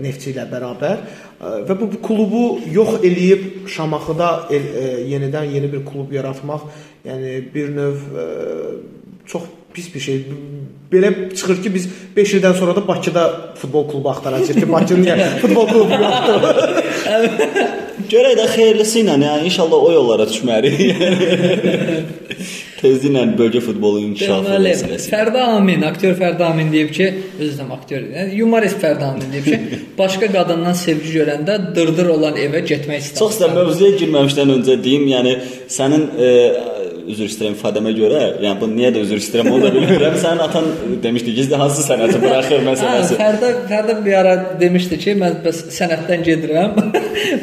Neftçi 0.01 0.31
ilə 0.35 0.45
bərabər 0.53 0.97
E, 1.41 1.63
və 1.65 1.73
bu, 1.79 1.87
bu 1.89 1.97
klubu 2.05 2.41
yox 2.69 2.99
eləyib 3.01 3.67
Şamaxıda 3.73 4.29
el, 4.53 4.67
e, 4.81 4.83
yenidən 5.09 5.49
yeni 5.55 5.71
bir 5.71 5.81
klub 5.87 6.13
yaratmaq, 6.13 6.67
yəni 7.07 7.39
bir 7.55 7.71
növ 7.73 7.97
e, 8.13 8.25
çox 9.25 9.47
pis 9.73 9.87
bir 9.95 9.99
şey. 10.05 10.17
Belə 10.91 11.09
çıxır 11.33 11.61
ki, 11.63 11.73
biz 11.73 11.87
5 12.15 12.33
ildən 12.37 12.53
sonra 12.59 12.75
da 12.75 12.87
Bakıda 12.87 13.23
futbol 13.57 13.89
klubu 13.89 14.09
axtaracağıq 14.13 14.59
ki, 14.61 14.71
Bakının 14.71 15.05
niyə 15.07 15.29
futbol 15.43 15.65
klubu 15.71 16.01
yoxdur. 16.05 16.41
Görək 18.11 18.35
də 18.37 18.49
xeyirlisi 18.57 19.05
ilə, 19.05 19.15
yəni 19.25 19.47
inşallah 19.49 19.87
o 19.87 19.91
yollara 19.97 20.27
düşmərik. 20.29 20.75
Tezliklə 22.81 23.23
bölgə 23.37 23.61
futbolu 23.61 23.99
inkişafı 24.07 24.55
məsələsi. 24.65 25.09
Fərdə 25.11 25.43
Amin, 25.57 25.83
aktyor 25.85 26.15
Fərdə 26.17 26.47
Amin 26.47 26.71
deyib 26.73 26.89
ki, 26.95 27.09
özüm 27.45 27.69
aktyor, 27.75 28.07
yəni 28.15 28.39
humorist 28.39 28.81
Fərdə 28.81 29.11
Amin 29.11 29.29
deyib 29.33 29.49
ki, 29.51 29.81
başqa 30.01 30.31
qadından 30.33 30.77
sevgi 30.79 31.13
görəndə 31.19 31.59
dırdır 31.75 32.09
olan 32.15 32.39
evə 32.41 32.63
getmək 32.65 33.05
istəmir. 33.05 33.19
Çox 33.21 33.37
istəyirəm 33.37 33.59
mövzuya 33.59 33.97
girməmişdən 34.01 34.55
öncə 34.57 34.79
deyim, 34.81 35.05
yəni 35.13 35.35
sənin 35.77 36.07
e, 36.17 36.31
üzr 37.09 37.27
istəyirəm 37.27 37.55
ifadəmə 37.57 37.93
görə, 37.97 38.21
yəni 38.43 38.59
bu 38.61 38.69
niyə 38.71 38.91
də 38.95 39.03
üzr 39.05 39.21
istəyirəm 39.21 39.51
onu 39.51 39.63
da 39.65 39.71
bilmirəm. 39.75 40.17
Sənin 40.21 40.43
atan 40.47 40.67
demişdi 41.03 41.35
ki, 41.37 41.47
hansı 41.61 41.85
sənəti 41.85 42.19
buraxır 42.23 42.59
Hə, 42.59 42.65
məsələsi. 42.69 43.19
Fərdə 43.21 43.53
Fərdə 43.71 43.97
bir 44.05 44.17
ara 44.21 44.35
demişdi 44.59 44.99
ki, 45.05 45.15
mən 45.21 45.39
bəs 45.45 45.63
sənətdən 45.77 46.27
gedirəm. 46.27 46.77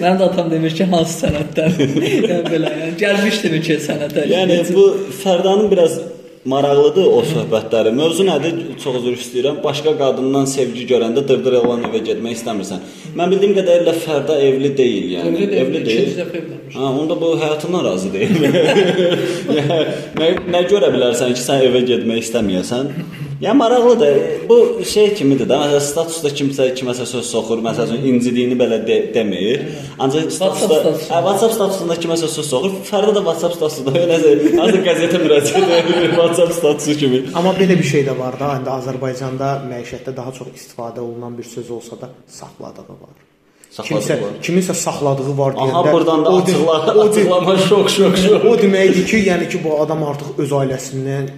Mənim 0.02 0.18
də 0.20 0.28
atam 0.28 0.52
demiş 0.52 0.78
ki, 0.80 0.90
hansı 0.92 1.24
sənətdən? 1.24 1.80
yəni 2.30 2.44
belə, 2.52 2.76
yəni 2.84 2.94
gəlmişdim 3.02 3.58
ki, 3.66 3.80
sənətə. 3.88 4.28
Yəni 4.34 4.62
bu 4.74 4.86
Fərdanın 5.22 5.70
biraz 5.72 6.00
maraqlıdır 6.45 7.07
o 7.12 7.23
söhbətləri. 7.26 7.92
Mövzu 7.97 8.25
nədir? 8.28 8.59
Çox 8.83 8.99
üzr 9.00 9.16
istəyirəm. 9.18 9.61
Başqa 9.64 9.95
qadından 9.99 10.45
sevgi 10.50 10.87
görəndə 10.90 11.25
dırdır 11.28 11.59
olan 11.62 11.87
evə 11.88 12.02
getmək 12.09 12.38
istəmirsən. 12.38 12.83
Mən 13.18 13.33
bildiyim 13.35 13.54
qədərilə 13.59 13.95
Fərda 14.04 14.38
evli 14.49 14.73
deyil, 14.78 15.09
yəni. 15.16 15.35
Evli 15.35 15.61
evli 15.62 15.83
ikinci 15.83 15.97
deyil. 15.97 16.18
dəfə 16.21 16.42
evlənmiş. 16.42 16.76
Ha, 16.80 16.90
onda 17.02 17.21
bu 17.21 17.33
həyatından 17.42 17.85
razı 17.85 18.12
deyil. 18.12 18.37
nə, 20.21 20.28
nə 20.54 20.66
görə 20.73 20.92
bilərsən 20.95 21.35
ki, 21.35 21.45
sən 21.49 21.64
evə 21.71 21.85
getmək 21.92 22.23
istəməyəsən? 22.26 22.95
Yəni 23.42 23.57
maraqlıdır. 23.57 24.16
Bu 24.49 24.57
şey 24.92 25.12
kimidir 25.14 25.47
də. 25.47 25.54
Məsələn, 25.61 25.83
statusda 25.87 26.30
kimsə 26.38 26.64
kiməsə 26.78 27.04
söz 27.07 27.28
soxur, 27.30 27.61
məsələn, 27.62 28.00
incidiyini 28.11 28.57
belə 28.59 28.80
de, 28.88 28.97
demir. 29.14 29.61
Ancaq 30.02 30.33
statusda, 30.35 30.78
hə, 31.11 31.21
WhatsApp 31.26 31.54
statusunda 31.54 31.97
kiməsə 32.02 32.26
söz 32.33 32.49
soxur. 32.50 32.75
Fərdə 32.88 33.12
də 33.14 33.23
WhatsApp 33.28 33.54
statusunda 33.61 34.02
nəsə, 34.11 34.35
hazır 34.59 34.83
qəzetə 34.88 35.23
müraciət 35.23 35.71
edir 35.78 36.16
WhatsApp 36.18 36.57
statusu 36.59 36.99
kimi. 37.04 37.23
Amma 37.38 37.54
belə 37.61 37.78
bir 37.78 37.88
şey 37.95 38.09
də 38.11 38.18
var 38.18 38.40
da, 38.42 38.50
indi 38.59 38.75
Azərbaycanda 38.75 39.54
məişətdə 39.71 40.16
daha 40.18 40.35
çox 40.35 40.50
istifadə 40.59 40.99
olunan 41.07 41.38
bir 41.38 41.47
söz 41.54 41.71
olsa 41.78 42.00
da 42.02 42.11
saxladığı 42.40 42.88
var. 42.90 43.16
Kimsə 43.78 43.85
Saxladığı 43.85 44.23
var. 44.25 44.30
kiminsə 44.42 44.75
saxladığı 44.75 45.33
var 45.38 45.52
deyəndə 45.61 45.83
Aha 45.85 45.92
buradan 45.92 46.25
da 46.25 46.30
açıqla, 46.40 46.76
açıqlama 47.04 47.57
şok 47.68 47.90
şok 47.90 48.16
şok. 48.18 48.47
O 48.50 48.54
deməkdir 48.59 49.04
ki, 49.07 49.21
yəni 49.30 49.47
ki 49.52 49.61
bu 49.64 49.76
adam 49.83 50.02
artıq 50.11 50.40
öz 50.42 50.54
ailəsindən 50.62 51.28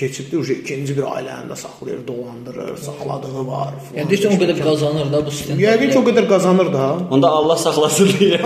keçibdi, 0.00 0.38
uje 0.42 0.54
ikinci 0.62 0.96
bir 0.98 1.06
ailəni 1.14 1.50
də 1.50 1.56
saxlayır, 1.62 2.00
dolandırır, 2.06 2.76
saxladığı 2.86 3.42
var. 3.48 3.74
Yəni 3.96 4.12
deyirsən 4.12 4.36
o 4.36 4.38
qədər 4.42 4.62
qazanır 4.64 5.10
da 5.12 5.20
bu 5.26 5.34
sistemdə. 5.34 5.66
Yəqin 5.66 5.92
ki 5.92 5.98
o 6.00 6.04
qədər 6.08 6.28
qazanır 6.30 6.72
da. 6.76 6.86
Onda 7.16 7.34
Allah 7.40 7.60
saxlasın 7.66 8.14
deyə. 8.20 8.40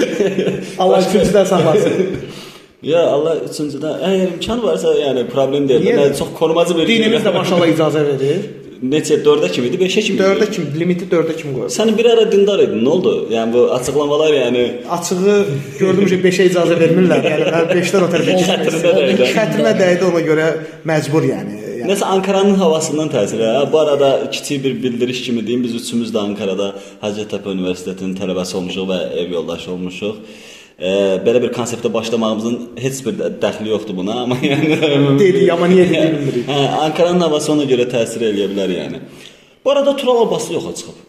Allah 0.82 1.00
üçüncüdən 1.06 1.48
saxlasın. 1.52 2.20
Ya 2.84 3.06
Allah 3.08 3.40
üçüncüdə 3.48 3.94
əgər 4.04 4.36
imkan 4.36 4.62
varsa, 4.62 4.92
yəni 5.00 5.24
problem 5.32 5.68
deyil. 5.68 5.96
Mən 5.96 6.14
çox 6.18 6.36
korumacı 6.38 6.76
bir 6.76 6.92
Dinimiz 6.92 7.24
də 7.24 7.32
maşallah 7.34 7.72
icazə 7.72 8.04
verir. 8.12 8.46
neçə 8.82 9.20
4-ə 9.24 9.50
kimi 9.52 9.70
idi, 9.70 9.78
5-ə 9.80 10.02
kimi. 10.06 10.18
4-ə 10.20 10.48
kim, 10.52 10.66
limiti 10.80 11.08
4-ə 11.10 11.36
kim 11.38 11.54
qoyur? 11.56 11.70
Sən 11.72 11.92
bir 11.98 12.08
ara 12.12 12.26
dindar 12.32 12.62
idin. 12.64 12.82
Nə 12.84 12.92
oldu? 12.96 13.14
Yəni 13.32 13.54
bu 13.54 13.66
açıqlamalar 13.76 14.34
yəni 14.36 14.64
Açığı 14.96 15.36
gördüm 15.78 16.10
ki 16.10 16.18
5-ə 16.24 16.48
icazə 16.50 16.80
vermirlər. 16.80 17.30
Yəni 17.30 17.46
mən 17.54 17.70
5-dən 17.72 18.06
o 18.06 18.10
tərəfə 18.14 18.96
dəydi. 18.98 19.30
Xətrinə 19.36 19.76
dəydi 19.78 20.08
ona 20.10 20.24
görə 20.26 20.50
məcbur 20.88 21.28
yəni. 21.30 21.60
yəni. 21.76 21.86
Nəsə 21.90 22.08
Ankaranın 22.16 22.58
havasından 22.60 23.12
təsir. 23.12 23.42
Hə, 23.46 23.66
bu 23.72 23.78
arada 23.78 24.10
kiçik 24.30 24.64
bir 24.64 24.82
bildiriş 24.82 25.22
kimi 25.28 25.46
deyim, 25.46 25.64
biz 25.64 25.74
üçümüz 25.74 26.12
də 26.14 26.18
Ankarada 26.18 26.74
Hacettepe 27.00 27.48
Universitetinin 27.56 28.16
tələbəsi 28.18 28.56
olmuşuq 28.60 28.88
və 28.90 29.00
ev 29.22 29.32
yoldaşı 29.38 29.70
olmuşuq. 29.72 30.16
E, 30.76 30.88
belə 31.24 31.40
bir 31.40 31.52
konseptə 31.56 31.88
başlamağımızın 31.92 32.56
heç 32.84 32.98
bir 33.06 33.14
də 33.16 33.30
dəxli 33.40 33.70
yoxdur 33.72 33.96
buna, 33.96 34.18
amma 34.24 34.36
yəni 34.42 34.76
Dedi, 35.20 35.46
amma 35.54 35.70
niyə 35.72 35.86
dediyini 35.88 36.18
bilmirik. 36.18 36.48
Hə, 36.50 36.58
Ankaranın 36.84 37.24
havası 37.28 37.52
ona 37.54 37.64
görə 37.70 37.88
təsir 37.92 38.26
eləyə 38.28 38.50
bilər 38.52 38.74
yəni. 38.76 39.00
Bu 39.64 39.72
arada 39.72 39.96
Tural 39.96 40.26
Abbaslı 40.26 40.54
yoxa 40.54 40.74
çıxıb. 40.74 41.05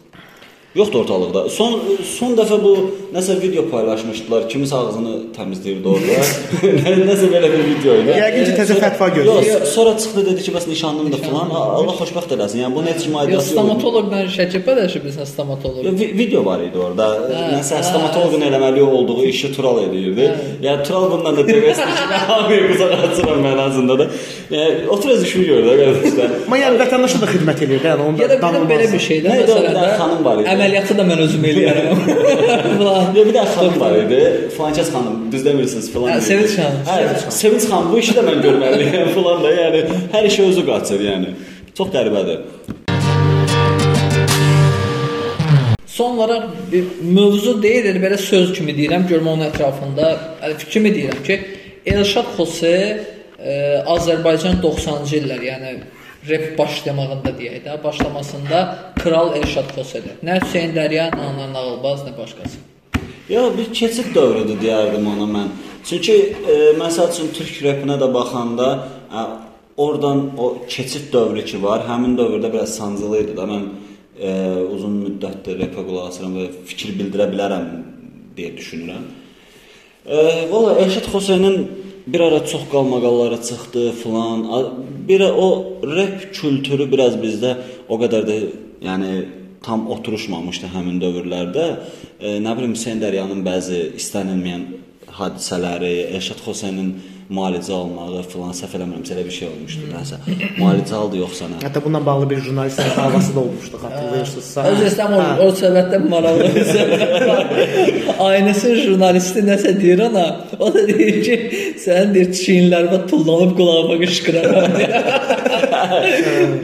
Yoxdur 0.78 1.00
ortalıqda. 1.02 1.40
Son 1.58 1.72
son 2.18 2.34
dəfə 2.38 2.56
bu 2.62 2.72
nəsə 3.14 3.34
video 3.42 3.64
paylaşmışdılar. 3.72 4.44
Kimin 4.52 4.70
ağzını 4.78 5.14
təmizləyirdi 5.36 5.88
orada. 5.94 6.18
Nə- 6.84 7.06
nəsə 7.08 7.26
belə 7.32 7.48
bir 7.54 7.62
video 7.70 7.96
idi. 8.02 8.12
Yəqin 8.20 8.44
ki 8.48 8.52
təzə 8.60 8.76
fətva 8.82 9.08
görür. 9.16 9.30
Yox, 9.48 9.72
sonra 9.74 9.94
çıxdı 10.02 10.24
dedi 10.28 10.42
ki, 10.46 10.52
bəs 10.56 10.68
nişanlımdır 10.72 11.20
falan. 11.28 11.50
Allah 11.78 11.94
xoşbəxt 12.02 12.34
eləsin. 12.36 12.62
Yəni 12.64 12.74
bunun 12.76 12.90
heç 12.92 13.06
yox. 13.32 13.48
stomatoloqla 13.52 14.18
şəkil 14.38 14.62
paylaşıb 14.68 15.04
stomatoloq. 15.32 15.84
Ya, 15.86 15.92
vi- 16.00 16.12
video 16.20 16.44
var 16.50 16.60
idi 16.68 16.78
orada. 16.86 17.06
Nəsə 17.56 17.82
stomatoloqun 17.90 18.42
eləməli 18.48 18.82
olduğu 18.82 19.24
işi 19.32 19.48
Tural 19.56 19.78
edirdi. 19.86 20.24
Yəni 20.66 20.84
Tural 20.86 21.10
bundan 21.12 21.36
da 21.38 21.42
devəsli 21.50 21.90
ki, 21.98 22.22
hamıya 22.30 22.62
quzaq 22.70 22.92
açıram 23.08 23.40
mənasında 23.48 23.98
da. 24.00 24.06
Yəni 24.54 24.86
otur 24.94 25.10
öz 25.16 25.22
işini 25.26 25.44
gör 25.50 25.60
də 25.68 25.74
qardaşlar. 25.80 26.30
Amma 26.46 26.56
yəni 26.64 26.76
vətəndaşa 26.82 27.18
da 27.24 27.26
xidmət 27.34 27.58
eləyir 27.64 27.82
də, 27.84 27.88
yəni 27.92 28.02
onu 28.08 28.22
Ya 28.22 28.28
da 28.30 28.36
da 28.42 28.48
də 28.56 28.62
belə 28.72 28.86
bir 28.92 29.02
şey 29.08 29.18
də 29.24 29.28
Nə 29.32 29.42
idi 29.42 29.52
o, 29.52 29.56
bir 29.62 29.68
məsələn 29.68 29.96
xanım 30.00 30.24
var 30.28 30.36
idi. 30.42 30.48
Əməliyyatı 30.68 30.96
da 30.98 31.04
mən 31.08 31.20
özüm 31.24 31.44
eləyərəm. 31.48 32.00
Ya 33.16 33.24
bir 33.24 33.32
də 33.34 33.44
xanım 33.54 33.76
var 33.80 33.94
idi. 33.96 34.20
Filankəs 34.56 34.90
xanım, 34.92 35.16
düz 35.32 35.44
demirsiniz 35.44 35.90
filan. 35.92 36.12
Hə. 36.12 36.20
Sevinç 36.20 36.56
xanım. 36.58 36.82
Hə, 36.88 37.30
Sevinç 37.32 37.68
xanım 37.70 37.92
bu 37.92 37.98
işi 38.02 38.16
də 38.18 38.24
mən 38.28 38.42
görməliyəm 38.44 39.12
filan 39.16 39.44
da. 39.44 39.52
Yəni 39.60 39.82
hər 40.12 40.28
işi 40.28 40.42
özü 40.50 40.64
qaçır 40.68 41.04
yəni. 41.08 41.32
Çox 41.78 41.92
qəribədir. 41.94 42.44
Son 45.86 46.18
olaraq 46.18 46.44
mövzu 47.02 47.56
deyil, 47.62 47.88
elə 47.90 48.02
belə 48.02 48.18
söz 48.22 48.52
kimi 48.54 48.76
deyirəm, 48.76 49.08
görmə 49.10 49.32
onun 49.34 49.48
ətrafında 49.48 50.12
fikrimi 50.60 50.92
deyirəm 50.94 51.22
ki, 51.26 51.38
Elşad 51.88 52.34
Xose 52.36 52.74
e, 53.40 53.54
Azərbaycan 53.96 54.60
90-cı 54.62 55.16
illər, 55.22 55.42
yəni 55.48 55.72
rep 56.26 56.58
başlamağında 56.58 57.30
deyək 57.38 57.62
də, 57.66 57.76
başlamasında 57.84 58.92
Kral 58.98 59.36
Elşad 59.36 59.70
Xosedir. 59.76 60.18
Nə 60.24 60.40
Hüseyn 60.42 60.74
Dərya, 60.76 61.10
nə 61.14 61.52
Nağılbaz, 61.52 62.04
nə 62.08 62.16
başqası. 62.18 62.58
Ya 63.28 63.44
bir 63.58 63.72
keçid 63.72 64.14
dövrüdür 64.14 64.58
deyərdim 64.62 65.06
ona 65.06 65.28
mən. 65.28 65.50
Çünki 65.84 66.14
e, 66.14 66.56
məsəl 66.80 67.12
üçün 67.12 67.28
türk 67.36 67.60
repinə 67.64 67.98
də 68.00 68.08
baxanda 68.14 68.68
ə, 69.12 69.24
oradan 69.76 70.30
o 70.38 70.46
keçid 70.68 71.12
dövrü 71.12 71.44
ki 71.44 71.62
var, 71.62 71.84
həmin 71.88 72.16
dövrdə 72.18 72.52
biraz 72.52 72.74
sancılı 72.76 73.20
idi 73.22 73.36
da 73.36 73.46
mən 73.48 73.68
e, 74.18 74.30
uzun 74.74 74.96
müddətdir 75.04 75.60
repə 75.62 75.84
qulaq 75.86 76.10
asıram 76.10 76.34
və 76.40 76.48
fikir 76.70 76.96
bildirə 76.98 77.28
bilərəm 77.32 77.68
deyə 78.36 78.56
düşünürəm. 78.58 79.04
E, 80.06 80.16
Valla 80.50 80.74
Elşad 80.82 81.06
Hüseynin 81.14 81.58
bir 82.12 82.20
ara 82.20 82.46
çox 82.46 82.62
qalmaqalları 82.72 83.42
çıxdı 83.48 83.92
filan. 83.92 84.38
Bir 85.08 85.20
o 85.20 85.48
rep 85.96 86.34
kültürü 86.34 86.90
biraz 86.92 87.14
bizdə 87.24 87.56
o 87.88 87.96
qədər 88.02 88.22
də 88.30 88.36
yəni 88.88 89.12
tam 89.62 89.88
oturuşmamışdı 89.90 90.70
həmin 90.74 91.00
dövrlərdə. 91.02 91.66
E, 92.20 92.36
nə 92.44 92.54
bilim 92.58 92.74
Hüseyn 92.76 93.00
Dəryanın 93.02 93.42
bəzi 93.46 93.80
istənilməyən 94.00 94.66
hadisələri, 95.18 95.94
Elşad 96.16 96.40
Hüseynin 96.46 96.92
müalicə 97.28 97.72
almağı 97.76 98.22
filan 98.32 98.54
səhv 98.56 98.76
eləmirəmsə 98.78 99.12
elə 99.14 99.24
bir 99.26 99.34
şey 99.36 99.48
olmuşdu 99.50 99.88
nəsə. 99.90 100.18
Müalicə 100.56 100.94
aldı 100.96 101.18
yoxsa 101.20 101.48
nə? 101.50 101.58
Hətta 101.64 101.82
bununla 101.84 102.00
bağlı 102.06 102.30
bir 102.30 102.40
jurnalistin 102.46 102.88
davası 102.96 103.34
da 103.34 103.40
olmuşdu, 103.40 103.80
xatırlayırsınızsa. 103.82 104.64
Öz 104.70 104.80
istəm 104.86 105.16
o, 105.18 105.20
o 105.44 105.50
səbəbdən 105.60 106.08
maraqlı 106.14 106.48
bir 106.54 106.64
söhbət. 106.72 108.14
Aynəsi 108.28 108.72
jurnalisti 108.86 109.44
nəsə 109.50 109.74
deyir 109.80 110.06
ona. 110.08 110.26
O 110.58 110.72
da 110.74 110.86
deyir 110.88 111.20
ki, 111.26 111.36
sən 111.84 112.16
deyir 112.16 112.32
çiyinlərimə 112.40 113.04
tullanıb 113.12 113.54
qulağıma 113.60 114.00
qışqıraram. 114.06 114.72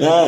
Hə, 0.05 0.19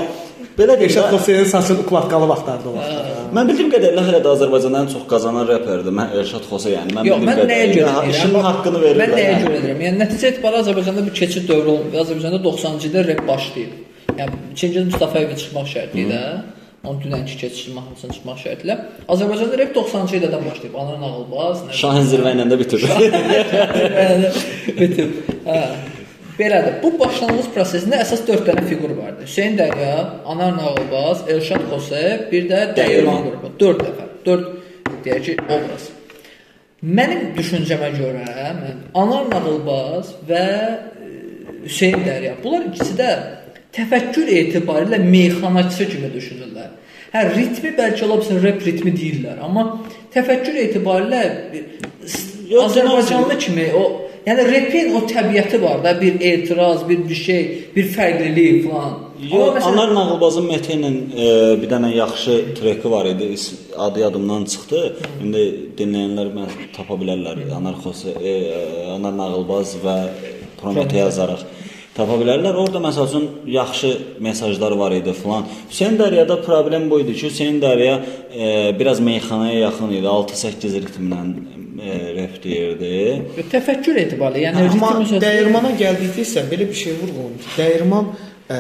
belə 0.58 0.74
deyir. 0.78 0.90
Elşad 0.90 1.12
Hüseynin 1.12 1.48
saçın 1.54 1.76
uklatqalı 1.84 2.28
vaxtlarda 2.32 2.68
o 2.70 2.74
vaxtlar. 2.76 3.10
Mən 3.36 3.48
bildiyim 3.50 3.70
qədərilə 3.74 4.02
hələ 4.08 4.20
də 4.24 4.32
Azərbaycanda 4.36 4.82
ən 4.84 4.90
çox 4.94 5.04
qazanan 5.12 5.48
reperdir. 5.50 5.92
Mən 6.00 6.14
Elşad 6.20 6.44
Xosa 6.50 6.72
yəni. 6.72 6.94
Mən 6.96 7.08
Yox, 7.10 7.24
mən 7.28 7.40
nəyə 7.50 7.66
qədərilə 7.70 7.76
görə 7.76 7.94
deyirəm? 7.96 8.10
İşinin 8.14 8.46
haqqını 8.48 8.82
verirlər. 8.84 9.02
Mən 9.02 9.16
nəyə 9.18 9.30
yəni. 9.32 9.46
görə 9.46 9.62
deyirəm? 9.64 9.80
Yəni 9.86 10.02
nəticə 10.04 10.30
etibarilə 10.32 10.62
Azərbaycanda 10.64 11.06
bir 11.08 11.14
keçid 11.20 11.48
dövrü 11.50 11.72
olub. 11.76 11.96
Azərbaycanda 12.04 12.42
90-cı 12.48 12.90
ildə 12.90 13.06
rep 13.10 13.22
başlayıb. 13.28 13.72
Yəni 14.20 14.38
Çingiz 14.60 14.86
Mustafayevin 14.92 15.42
çıxmaq 15.42 15.66
şərti 15.74 16.04
ilə 16.06 16.22
onun 16.86 17.00
dünənki 17.02 17.34
keçid 17.40 17.74
mahnısının 17.74 18.14
çıxmaq 18.14 18.38
şərti 18.44 18.68
ilə 18.68 18.76
Azərbaycanda 19.12 19.58
rep 19.60 19.74
90-cı 19.76 20.20
ildən 20.20 20.46
başlayıb. 20.46 20.78
Anar 20.82 21.00
Nağılbaz, 21.02 21.64
nə 21.66 21.76
Şahin 21.82 22.06
zirvə 22.12 22.32
ilə 22.36 22.46
də 22.52 22.58
bitir. 22.62 22.86
Yəni, 22.86 24.30
Bitir. 24.80 25.12
Hə. 25.50 25.60
Belədir. 26.36 26.74
Bu 26.82 26.90
başlanğıc 27.00 27.48
prosesində 27.54 28.00
əsas 28.04 28.26
4 28.28 28.44
dənə 28.50 28.64
fiqur 28.68 28.92
vardı. 28.98 29.24
Hüseyn 29.24 29.56
Dərya, 29.56 29.94
Anar 30.28 30.52
Nağılbaz, 30.56 31.24
Elşad 31.32 31.64
Xosev, 31.70 32.26
bir 32.32 32.48
də 32.50 32.62
Dəyirman 32.76 33.22
qrupu. 33.24 33.52
4 33.62 33.84
nəfər. 33.86 34.10
4 34.26 34.50
deyək 35.06 35.24
ki, 35.28 35.36
obraz. 35.46 35.88
Mənim 36.84 37.30
düşüncəmə 37.38 37.88
görə, 37.96 38.26
mən 38.60 38.84
Anar 39.00 39.30
Nağılbaz 39.32 40.12
və 40.28 40.44
e, 40.44 41.10
Hüseyn 41.64 42.04
Dərya. 42.04 42.36
Bunlar 42.44 42.68
ikisi 42.68 42.98
də 43.00 43.10
təfəkkür 43.76 44.28
etibarilə 44.42 45.00
meyxanaçı 45.02 45.88
kimi 45.88 46.12
düşünürlər. 46.12 46.74
Hə, 47.14 47.28
ritmi 47.32 47.72
bəlkə 47.78 48.04
ola 48.04 48.20
bilsin 48.20 48.42
rep 48.44 48.60
ritmi 48.66 48.92
deyirlər, 48.92 49.40
amma 49.40 49.64
təfəkkür 50.12 50.58
etibarilə 50.66 51.22
Yox, 52.46 52.76
Azərbaycanlı 52.76 53.38
kimi 53.42 53.70
o 53.74 54.05
yəni 54.26 54.46
repin 54.50 54.94
o 54.98 55.02
təbiəti 55.06 55.60
var 55.62 55.82
da, 55.84 55.94
bir 56.00 56.20
etiraz, 56.20 56.88
bir 56.88 57.08
bir 57.08 57.20
şey, 57.26 57.42
bir 57.76 57.90
fərqlilik 57.96 58.70
falan. 58.70 58.94
Yox, 59.30 59.64
Anar 59.64 59.94
Nağılbazın 59.94 60.44
Mete 60.44 60.74
ilə 60.76 60.90
e, 60.92 61.28
bir 61.62 61.70
dənə 61.70 61.92
yaxşı 61.96 62.34
treki 62.58 62.90
var 62.90 63.06
idi. 63.08 63.30
Adı 63.78 64.00
yadımdan 64.00 64.44
çıxdı. 64.52 64.80
İndi 65.24 65.44
dinləyənlər 65.78 66.32
mən 66.36 66.50
tapa 66.76 66.98
bilərlər. 67.00 67.40
Anar 67.56 67.78
Xosi, 67.84 68.12
e, 68.12 68.34
Anar 68.96 69.16
Nağılbaz 69.16 69.78
və 69.84 69.96
Prometey 70.60 71.00
yazaraq 71.00 71.46
tapa 71.96 72.18
bilərlər. 72.20 72.58
Orada 72.60 72.82
məsəl 72.84 73.08
üçün 73.08 73.28
yaxşı 73.56 73.92
mesajlar 74.20 74.76
var 74.76 74.92
idi 74.92 75.14
falan. 75.16 75.46
Hüseyn 75.70 75.96
Dəryada 76.00 76.42
problem 76.44 76.90
bu 76.90 77.00
idi 77.04 77.16
ki, 77.16 77.30
Hüseyn 77.30 77.62
Dərya 77.62 78.00
e, 78.34 78.48
biraz 78.78 79.00
meyxanaya 79.00 79.62
yaxın 79.68 79.96
idi. 79.96 80.10
6-8 80.18 80.82
ritmlə 80.84 81.22
e, 81.80 82.14
rep 82.16 82.38
deyirdi. 82.44 82.92
təfəkkür 83.52 83.98
etibarilə, 84.04 84.46
yəni 84.46 84.68
Amma 84.68 84.92
ritm 84.94 85.10
sözü- 85.10 85.20
dəyirmana 85.26 85.74
gəldikdə 85.82 86.24
isə 86.26 86.46
belə 86.50 86.68
bir 86.70 86.74
şey 86.84 86.92
vurğulayım 87.02 87.36
ki, 87.42 87.52
dəyirman 87.58 88.06
ə, 88.46 88.58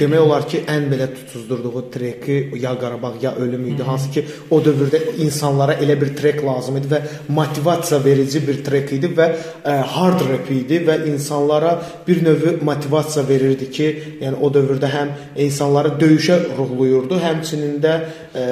demək 0.00 0.18
olar 0.18 0.46
ki, 0.50 0.64
ən 0.66 0.88
belə 0.90 1.06
tutuzdurduğu 1.14 1.82
treki 1.94 2.36
ya 2.58 2.72
Qarabağ 2.78 3.12
ya 3.22 3.34
ölüm 3.38 3.68
idi. 3.70 3.82
Hansı 3.86 4.10
ki, 4.10 4.24
o 4.50 4.58
dövrdə 4.64 4.98
insanlara 5.22 5.76
elə 5.78 5.94
bir 6.00 6.10
trek 6.18 6.40
lazım 6.44 6.76
idi 6.80 6.88
və 6.90 7.00
motivasiya 7.28 8.00
verici 8.04 8.40
bir 8.48 8.64
trek 8.66 8.90
idi 8.92 9.06
və 9.18 9.28
ə, 9.64 9.76
hard 9.94 10.24
rap 10.30 10.50
idi 10.50 10.80
və 10.88 10.96
insanlara 11.12 11.76
bir 12.08 12.24
növ 12.26 12.42
motivasiya 12.66 13.22
verirdi 13.28 13.70
ki, 13.70 13.86
yəni 14.24 14.42
o 14.42 14.50
dövrdə 14.54 14.90
həm 14.90 15.14
insanları 15.46 15.94
döyüşə 16.02 16.40
ruhlayırdı, 16.58 17.22
həmçinin 17.22 17.78
də 17.84 17.94
ə, 18.34 18.44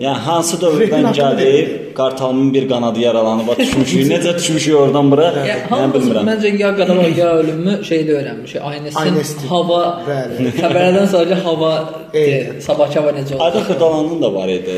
Yəni 0.00 0.18
hansı 0.26 0.56
dövrdən 0.62 1.06
gəlib 1.16 1.68
Qartalımın 2.00 2.54
bir 2.54 2.68
qanadı 2.68 3.00
yaralanıb 3.00 3.48
düşmüşük. 3.58 4.06
Necə 4.12 4.34
düşmüşük 4.38 4.76
oradan 4.76 5.10
bura? 5.10 5.26
Mən 5.36 5.64
hamımız 5.70 6.06
bilmirəm. 6.06 6.28
məncə 6.30 6.52
ya 6.62 6.70
qadava 6.78 7.08
ya 7.18 7.30
ölümü 7.40 7.74
şeydə 7.88 8.12
öyrənmişik. 8.18 8.60
Aynestin. 8.62 9.48
hava 9.50 9.80
Bəli. 10.08 10.52
xəbərdən 10.60 11.06
sonra 11.14 11.38
hava 11.44 11.72
sabahki 12.66 12.98
hava 13.00 13.10
necə 13.18 13.32
Ayda 13.38 13.58
oldu? 13.58 13.64
Xırdalanın 13.68 14.22
da 14.22 14.34
var 14.34 14.48
idi. 14.48 14.76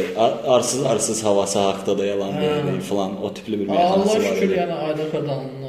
Arsız 0.48 0.86
arsız 0.86 1.24
havası 1.24 1.58
haqqında 1.58 1.98
da 1.98 2.04
yalan 2.06 2.32
deyildi 2.40 2.80
falan. 2.90 3.10
O 3.24 3.34
tipli 3.34 3.60
bir 3.60 3.66
mexanizm 3.68 4.00
Allah 4.10 4.14
var 4.16 4.34
şükür 4.34 4.48
idi. 4.48 4.58
yəni 4.60 4.74
Ayda 4.86 5.02
Xırdalanın 5.02 5.61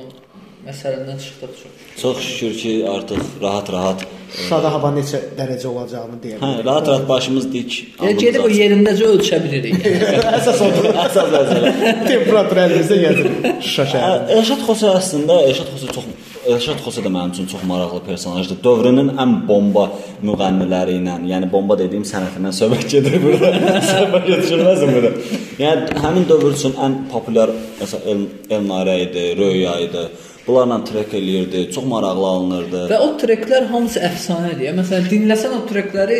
o 0.64 0.70
məsələdən 0.70 1.18
çıxdıq 1.24 1.56
çox. 1.62 1.72
Çox 2.02 2.18
şükür 2.20 2.58
ki, 2.58 2.90
artıq 2.90 3.20
rahat-rahat 3.42 4.06
Şuşada 4.34 4.72
hava 4.74 4.90
neçə 4.96 5.20
dərəcə 5.38 5.68
olacağını 5.70 6.16
deyə 6.24 6.40
Hə, 6.40 6.48
bilərik. 6.48 6.66
rahat-rahat 6.66 7.04
başımız 7.10 7.46
dik. 7.54 7.76
Yəni 8.02 8.16
gedib 8.18 8.48
o 8.48 8.50
yerindəcə 8.50 9.10
ölçə 9.14 9.38
bilirik. 9.44 9.86
Əsas 10.40 10.62
odur. 10.66 10.88
əsas 11.04 11.30
məsələ. 11.36 11.74
Temperatur 12.08 12.62
əlinizdə 12.64 12.98
gəzir. 13.04 13.30
Şuşa 13.62 13.86
şəhərində. 13.92 14.32
Hə, 14.32 14.40
Elşad 14.40 14.66
Xosa 14.66 14.96
əslində 14.98 15.38
Elşad 15.52 15.70
Xosa 15.76 15.94
çox 16.00 16.10
Elşad 16.56 16.82
Xosa 16.82 17.06
da 17.06 17.14
mənim 17.14 17.36
üçün 17.38 17.52
çox 17.54 17.64
maraqlı 17.70 18.02
personajdır. 18.10 18.58
Dövrünün 18.66 19.14
ən 19.22 19.38
bomba 19.48 19.86
müğənniləri 20.26 20.98
ilə, 21.04 21.20
yəni 21.30 21.52
bomba 21.54 21.78
dediyim 21.80 22.04
sənətindən 22.10 22.58
söhbət 22.58 22.90
gedir 22.90 23.22
burada. 23.24 23.54
söhbət 23.94 24.30
götürülməz 24.34 24.84
burada. 24.90 25.14
Yəni 25.62 26.02
həmin 26.04 26.28
dövr 26.34 26.58
üçün 26.58 26.74
ən 26.82 27.04
populyar 27.14 27.54
məsələn 27.80 28.10
El, 28.18 28.28
Elnarə 28.58 28.98
idi, 29.06 29.30
Röya 29.38 29.78
idi. 29.86 30.08
Bunlarla 30.48 30.84
trek 30.84 31.14
eləyirdi, 31.14 31.72
çox 31.72 31.86
maraqlı 31.88 32.26
alınırdı. 32.28 32.82
Və 32.92 32.98
o 33.00 33.14
treklər 33.22 33.70
hamısı 33.72 34.02
əfsanədir. 34.04 34.74
Məsələn, 34.76 35.06
dinləsən 35.12 35.56
o 35.56 35.62
trekləri 35.70 36.18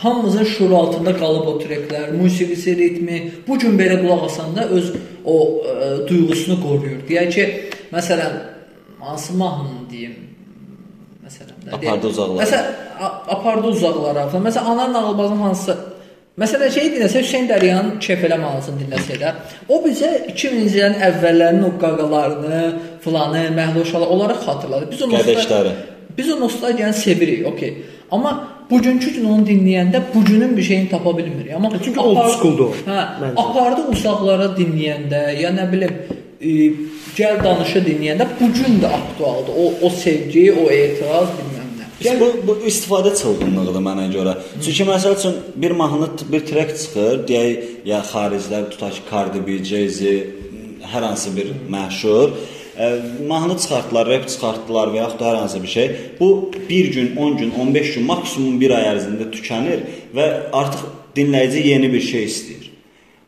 hamımızın 0.00 0.44
şuur 0.44 0.72
altında 0.78 1.12
qalıb 1.18 1.50
o 1.52 1.58
treklər, 1.60 2.14
musiqisi, 2.16 2.76
ritmi 2.78 3.18
bu 3.48 3.58
gün 3.58 3.76
belə 3.80 4.00
qulaq 4.00 4.24
asanda 4.30 4.64
öz 4.64 4.88
o 5.24 5.36
ə, 5.36 5.90
duyğusunu 6.08 6.56
qoruyur. 6.62 7.04
Deyək 7.08 7.34
ki, 7.34 7.46
məsələn, 7.92 8.40
hansı 9.04 9.36
mahnını 9.36 9.84
deyim? 9.92 10.16
Məsələn, 11.26 11.60
nə 11.66 11.76
deyim? 11.76 11.92
Apardı 11.92 12.12
uzaqlara. 12.14 12.42
Məsələn, 12.46 12.66
apardı 13.36 13.74
uzaqlara. 13.76 14.26
Məsələn, 14.48 14.72
Anar 14.72 14.92
Nağılbazın 14.92 15.36
hansısa 15.36 15.76
Məsələn, 16.40 16.70
şey 16.72 16.86
dinləsə, 16.94 17.20
Hüseyn 17.20 17.48
Dəryanın 17.50 17.98
Kef 18.00 18.22
elə 18.24 18.38
mahnısını 18.40 18.80
dinləsə 18.80 19.18
də, 19.20 19.32
o 19.68 19.80
bizə 19.84 20.08
2000-ci 20.30 20.78
illərin 20.78 21.02
əvvəllərinin 21.10 21.66
o 21.68 21.72
qaqalarını, 21.82 22.60
filanı, 23.04 23.42
məhluşalar, 23.58 24.08
onları 24.14 24.38
xatırladır. 24.46 24.88
Biz 24.94 25.02
o 25.04 25.10
Qədəşləri. 25.12 25.74
Biz 26.16 26.30
o 26.32 26.38
nostalgiyanı 26.40 26.96
sevirik, 26.96 27.44
okey. 27.52 27.74
Amma 28.10 28.32
bugünkü 28.70 29.12
gün 29.18 29.28
onu 29.34 29.44
dinləyəndə 29.50 30.00
bugünün 30.14 30.56
bir 30.56 30.62
şeyini 30.62 30.88
tapa 30.88 31.16
bilmirik. 31.18 31.52
Amma 31.54 31.70
Çünki 31.84 32.00
old 32.00 32.22
school-dur 32.38 32.72
Hə, 32.88 32.98
məncə. 33.20 33.36
apardı 33.44 33.84
uzaqlara 33.92 34.48
dinləyəndə, 34.56 35.22
ya 35.42 35.52
nə 35.54 35.68
bilim, 35.72 35.92
e, 36.40 36.50
gəl 37.20 37.36
danışı 37.44 37.84
dinləyəndə 37.88 38.26
bu 38.40 38.48
gün 38.56 38.80
də 38.82 38.88
aktualdır. 39.00 39.52
O 39.62 39.86
o 39.86 39.90
sevgi, 39.90 40.52
o 40.52 40.70
etiraz 40.70 41.28
bilməm 41.36 41.59
Biz 42.00 42.20
bu, 42.20 42.28
bu 42.48 42.54
istifadə 42.64 43.12
çılğınlığıdır 43.16 43.82
mənə 43.84 44.06
görə. 44.14 44.36
Çünki 44.64 44.86
məsəl 44.88 45.18
üçün 45.18 45.34
bir 45.56 45.74
mahnı, 45.76 46.08
bir 46.32 46.46
trek 46.48 46.70
çıxır, 46.80 47.24
deyək 47.28 47.66
ya 47.84 47.98
xariclər 48.08 48.70
tutaq 48.72 48.94
ki, 48.96 49.02
Cardi 49.10 49.42
B, 49.46 49.58
Jay-Z, 49.70 50.00
hər 50.92 51.04
hansı 51.04 51.34
bir 51.36 51.50
məşhur 51.68 52.32
ə, 52.80 52.88
mahnı 53.28 53.58
çıxartdılar, 53.60 54.08
rep 54.08 54.24
çıxartdılar 54.32 54.94
və 54.94 55.02
yaxud 55.02 55.20
da 55.20 55.28
hər 55.28 55.36
hansı 55.42 55.62
bir 55.62 55.72
şey. 55.74 55.90
Bu 56.20 56.50
1 56.68 56.92
gün, 56.94 57.16
10 57.16 57.36
gün, 57.36 57.50
15 57.60 57.94
gün, 57.94 58.06
maksimum 58.08 58.60
1 58.60 58.74
ay 58.78 58.88
ərzində 58.94 59.28
tükənir 59.34 59.84
və 60.16 60.28
artıq 60.52 60.86
dinləyici 61.16 61.66
yeni 61.68 61.92
bir 61.92 62.06
şey 62.06 62.24
istəyir. 62.30 62.70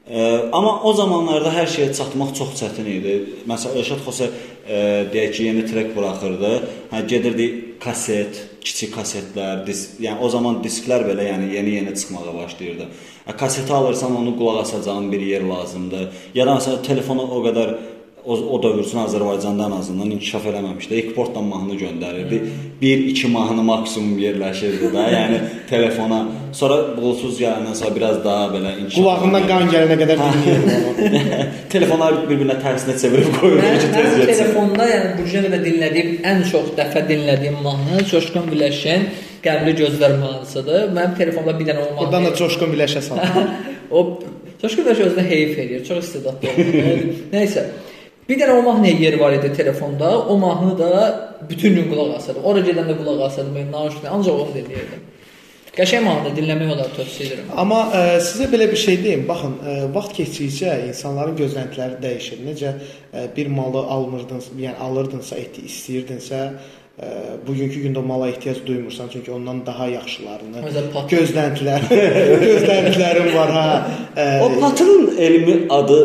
Ə, 0.09 0.23
amma 0.53 0.79
o 0.89 0.95
zamanlarda 0.97 1.53
hər 1.53 1.69
şeyə 1.75 1.91
çatmaq 1.99 2.33
çox 2.41 2.57
çətin 2.63 2.89
idi. 2.97 3.19
Məsələn, 3.49 3.83
Elşad 3.83 4.01
Xosa 4.07 4.31
ə, 4.31 4.81
deyək 5.13 5.37
ki, 5.37 5.45
yeni 5.51 5.67
trek 5.69 5.93
buraxırdı. 5.97 6.55
Hə 6.95 7.05
gedirdi 7.13 7.51
kaset, 7.85 8.41
kiçik 8.65 8.95
kasetlər, 8.97 9.65
disk, 9.67 9.99
yəni 10.03 10.23
o 10.23 10.29
zaman 10.33 10.61
disklər 10.65 11.05
belə 11.09 11.27
yəni 11.29 11.51
yeni-yeni 11.57 11.95
çıxmağa 11.99 12.35
başlayırdı. 12.37 12.89
Hə 13.27 13.37
kaseti 13.39 13.73
alırsan, 13.75 14.17
onu 14.17 14.37
qulaq 14.39 14.63
asacağın 14.63 15.11
bir 15.13 15.21
yer 15.21 15.45
lazımdır. 15.47 16.09
Ya 16.35 16.47
da 16.47 16.57
məsələn 16.59 16.83
telefona 16.87 17.27
o 17.27 17.43
qədər 17.47 17.75
o, 18.25 18.35
o 18.55 18.59
dövr 18.63 18.83
üçün 18.85 19.01
Azərbaycanda 19.03 19.67
ən 19.67 19.75
azından 19.79 20.11
inkişaf 20.17 20.45
eləməmişdi. 20.51 20.99
Eksportdan 21.01 21.45
mahnı 21.45 21.75
göndərirdi. 21.81 22.39
1-2 22.83 23.31
mahnı 23.33 23.63
maksimum 23.67 24.19
yerləşirdi 24.23 24.91
də. 24.95 25.07
Yəni 25.17 25.41
telefona. 25.71 26.21
Sonra 26.55 26.77
bluetooth 26.97 27.41
gələndən 27.41 27.75
sonra 27.81 27.97
biraz 27.97 28.21
daha 28.25 28.47
belə 28.55 28.73
inkişaf. 28.79 28.99
Qulağından 28.99 29.49
qan 29.51 29.69
gələnə 29.75 29.99
qədər 30.03 30.23
dinləyirdim 30.23 30.89
onu. 30.91 31.23
Telefonları 31.75 32.23
bir-birinə 32.31 32.59
tərsinə 32.63 32.97
çevirib 33.03 33.37
qoyurdu 33.41 33.75
ki, 33.83 33.93
tez 33.97 34.07
mənim 34.07 34.17
getsin. 34.23 34.33
telefonda, 34.33 34.89
yəni 34.95 35.13
bu 35.19 35.29
günə 35.29 35.45
qədər 35.47 35.65
dinlədiyim 35.69 36.27
ən 36.33 36.43
çox 36.53 36.73
dəfə 36.79 37.07
dinlədiyim 37.11 37.63
mahnı 37.67 38.03
Coşqun 38.11 38.51
Güləşin 38.53 39.09
Qəmli 39.43 39.73
Gözlər 39.81 40.19
mahnısıdır. 40.21 40.91
Mənim 40.95 41.17
telefonda 41.19 41.57
bir 41.59 41.73
dənə 41.73 41.87
o 41.87 41.89
mahnı. 41.89 42.05
Oradan 42.05 42.29
da 42.29 42.35
coşqun 42.39 42.77
biləşə 42.77 43.03
sal. 43.03 43.23
o 43.91 44.05
Coşqun 44.63 44.87
Güləş 44.87 45.01
özünə 45.09 45.25
heyf 45.27 45.57
eləyir. 45.59 45.89
Çox 45.89 46.05
istedadlı. 46.05 46.69
Nəysə. 47.35 47.67
Bir 48.33 48.39
dənə 48.41 48.53
o 48.57 48.63
mahnıya 48.65 48.95
yer 48.97 49.19
var 49.21 49.33
idi 49.37 49.53
telefonda. 49.53 50.11
O 50.33 50.39
mahnı 50.39 50.79
da 50.79 50.91
bütün 51.51 51.75
gün 51.75 51.91
qulaq 51.91 52.15
asırdım. 52.17 52.45
Ora 52.49 52.61
gedəndə 52.65 52.95
qulaq 52.97 53.27
asırdım. 53.27 53.59
Mən 53.59 53.69
naşündə 53.75 54.09
ancaq 54.09 54.39
onu 54.45 54.55
dinləyirdim. 54.55 55.03
Qəşəng 55.77 56.07
mahnı 56.07 56.33
dinləmək 56.39 56.71
olar 56.73 56.89
tövsiyə 56.97 57.27
edirəm. 57.27 57.51
Amma 57.61 57.83
ə, 57.93 58.01
sizə 58.25 58.49
belə 58.53 58.71
bir 58.73 58.81
şey 58.81 58.99
deyim. 59.05 59.27
Baxın, 59.29 59.59
ə, 59.61 59.77
vaxt 59.93 60.17
keçdikcə 60.17 60.79
insanların 60.89 61.37
gözləntiləri 61.43 62.01
dəyişir. 62.01 62.41
Necə 62.49 62.73
ə, 62.73 63.27
bir 63.37 63.53
malı 63.53 63.85
almırdınız, 63.99 64.49
yəni 64.65 64.81
alırdınsa, 64.89 65.37
istəyirdinsə, 65.69 66.43
ə, 66.49 67.13
bugünkü 67.47 67.85
gündə 67.85 68.01
o 68.01 68.09
mala 68.09 68.33
ehtiyac 68.33 68.65
duymursan, 68.67 69.13
çünki 69.13 69.33
ondan 69.33 69.65
daha 69.69 69.93
yaxşılarını 69.93 70.67
gözləntilər, 71.13 71.89
gözləntilərin 72.49 73.33
var 73.37 73.57
ha. 73.61 73.71
Ə, 74.17 74.29
O 74.45 74.53
patının 74.61 75.17
elmi 75.19 75.57
adı 75.81 76.03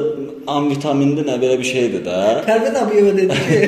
amvitaminli 0.47 1.23
nə 1.27 1.35
belə 1.41 1.57
bir 1.59 1.67
şeydir 1.67 2.03
də. 2.05 2.17
Pərvin 2.47 2.75
Abiyeva 2.79 3.13
dedi 3.17 3.37
ki, 3.47 3.59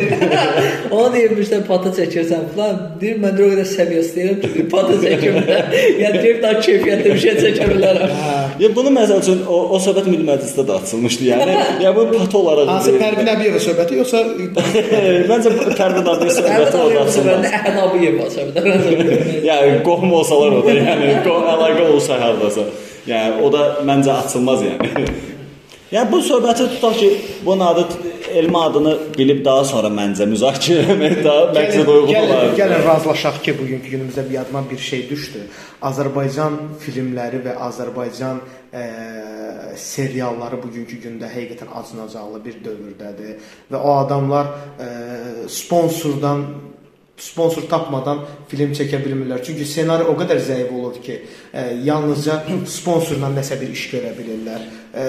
ona 0.95 1.09
deyirmişlər 1.15 1.65
patı 1.67 1.91
çəkirsən 1.97 2.45
falan. 2.53 2.79
Deyir 3.01 3.19
mən 3.23 3.35
də 3.37 3.45
o 3.45 3.49
qədər 3.53 3.67
səviyyəsi 3.73 4.15
deyirəm 4.15 4.39
ki, 4.43 4.65
patı 4.71 4.97
çəkmirəm. 5.03 5.75
yəni 6.03 6.21
deyib 6.23 6.41
daha 6.43 6.63
keyfiyyətli 6.65 7.13
bir 7.13 7.21
şey 7.25 7.39
çəkə 7.45 7.69
bilərəm. 7.73 8.15
Ya 8.59 8.67
bunu 8.75 8.89
məsəl 8.91 9.21
üçün 9.21 9.43
o, 9.47 9.57
o 9.71 9.77
söhbət 9.79 10.09
Milli 10.09 10.25
Məclisdə 10.27 10.65
də 10.67 10.79
açılmışdı. 10.81 11.27
Yəni 11.29 11.53
ya 11.83 11.93
bu 11.95 12.03
pat 12.11 12.33
olaraq 12.35 12.67
hansı 12.67 12.91
Pərvin 12.99 13.29
Əbiyeva 13.31 13.61
söhbəti 13.63 13.99
yoxsa 14.01 14.23
Məncə 15.29 15.53
bu 15.55 15.69
Pərvin 15.79 16.09
adı 16.11 16.27
söhbəti 16.35 16.81
Pərvin 16.89 17.23
orada 17.29 17.85
Abiyeva 17.85 18.27
səbəbində. 18.33 19.15
Yəni 19.47 19.79
qohum 19.87 20.11
olsalar 20.19 20.59
o 20.59 20.61
da, 20.65 20.75
yəni 20.75 21.15
qohum 21.23 21.47
əlaqə 21.55 21.87
olsa 21.87 22.19
hardasa. 22.19 22.67
Yəni 23.07 23.39
o 23.45 23.51
da 23.53 23.65
məncə 23.87 24.17
açılmaz 24.25 24.67
yəni. 24.67 25.38
Yəni 25.89 26.11
bu 26.11 26.19
söhbəti 26.21 26.67
tutaq 26.75 26.97
ki, 27.01 27.09
bunun 27.45 27.65
adı 27.65 27.83
elmi 28.33 28.57
adını 28.57 28.91
bilib 29.17 29.39
daha 29.45 29.63
sonra 29.65 29.89
məncə 29.89 30.27
müzakirə 30.29 30.83
etmək 30.93 31.15
daha 31.25 31.47
məqsəd 31.55 31.89
uyğun 31.93 32.11
gəlin, 32.11 32.33
olar. 32.35 32.53
gəlin 32.59 32.83
razılaşaq 32.85 33.39
ki, 33.45 33.55
bugünkü 33.61 33.95
günümüzdə 33.95 34.27
bir 34.29 34.37
yadıma 34.37 34.61
bir 34.69 34.77
şey 34.89 35.07
düşdü. 35.09 35.41
Azərbaycan 35.89 36.59
filmləri 36.83 37.41
və 37.47 37.57
Azərbaycan 37.69 38.43
ə, 38.69 38.85
serialları 39.81 40.61
bugünkü 40.61 41.01
gündə 41.07 41.31
həqiqətən 41.33 41.73
acınacaqlı 41.81 42.43
bir 42.45 42.61
dövrdədir 42.67 43.53
və 43.73 43.81
o 43.81 43.95
adamlar 44.03 44.53
ə, 44.77 44.91
sponsordan 45.49 46.45
sponsor 47.19 47.67
tapmadan 47.69 48.23
film 48.49 48.73
çəkə 48.77 49.01
bilmirlər. 49.03 49.43
Çünki 49.45 49.67
ssenari 49.67 50.07
o 50.07 50.15
qədər 50.19 50.39
zəif 50.43 50.71
olur 50.75 50.99
ki, 51.03 51.19
ə, 51.51 51.65
yalnızca 51.85 52.41
sponsorla 52.79 53.31
nəsə 53.35 53.59
bir 53.59 53.73
iş 53.75 53.87
görə 53.93 54.13
bilirlər. 54.17 54.67
Ə, 54.89 55.07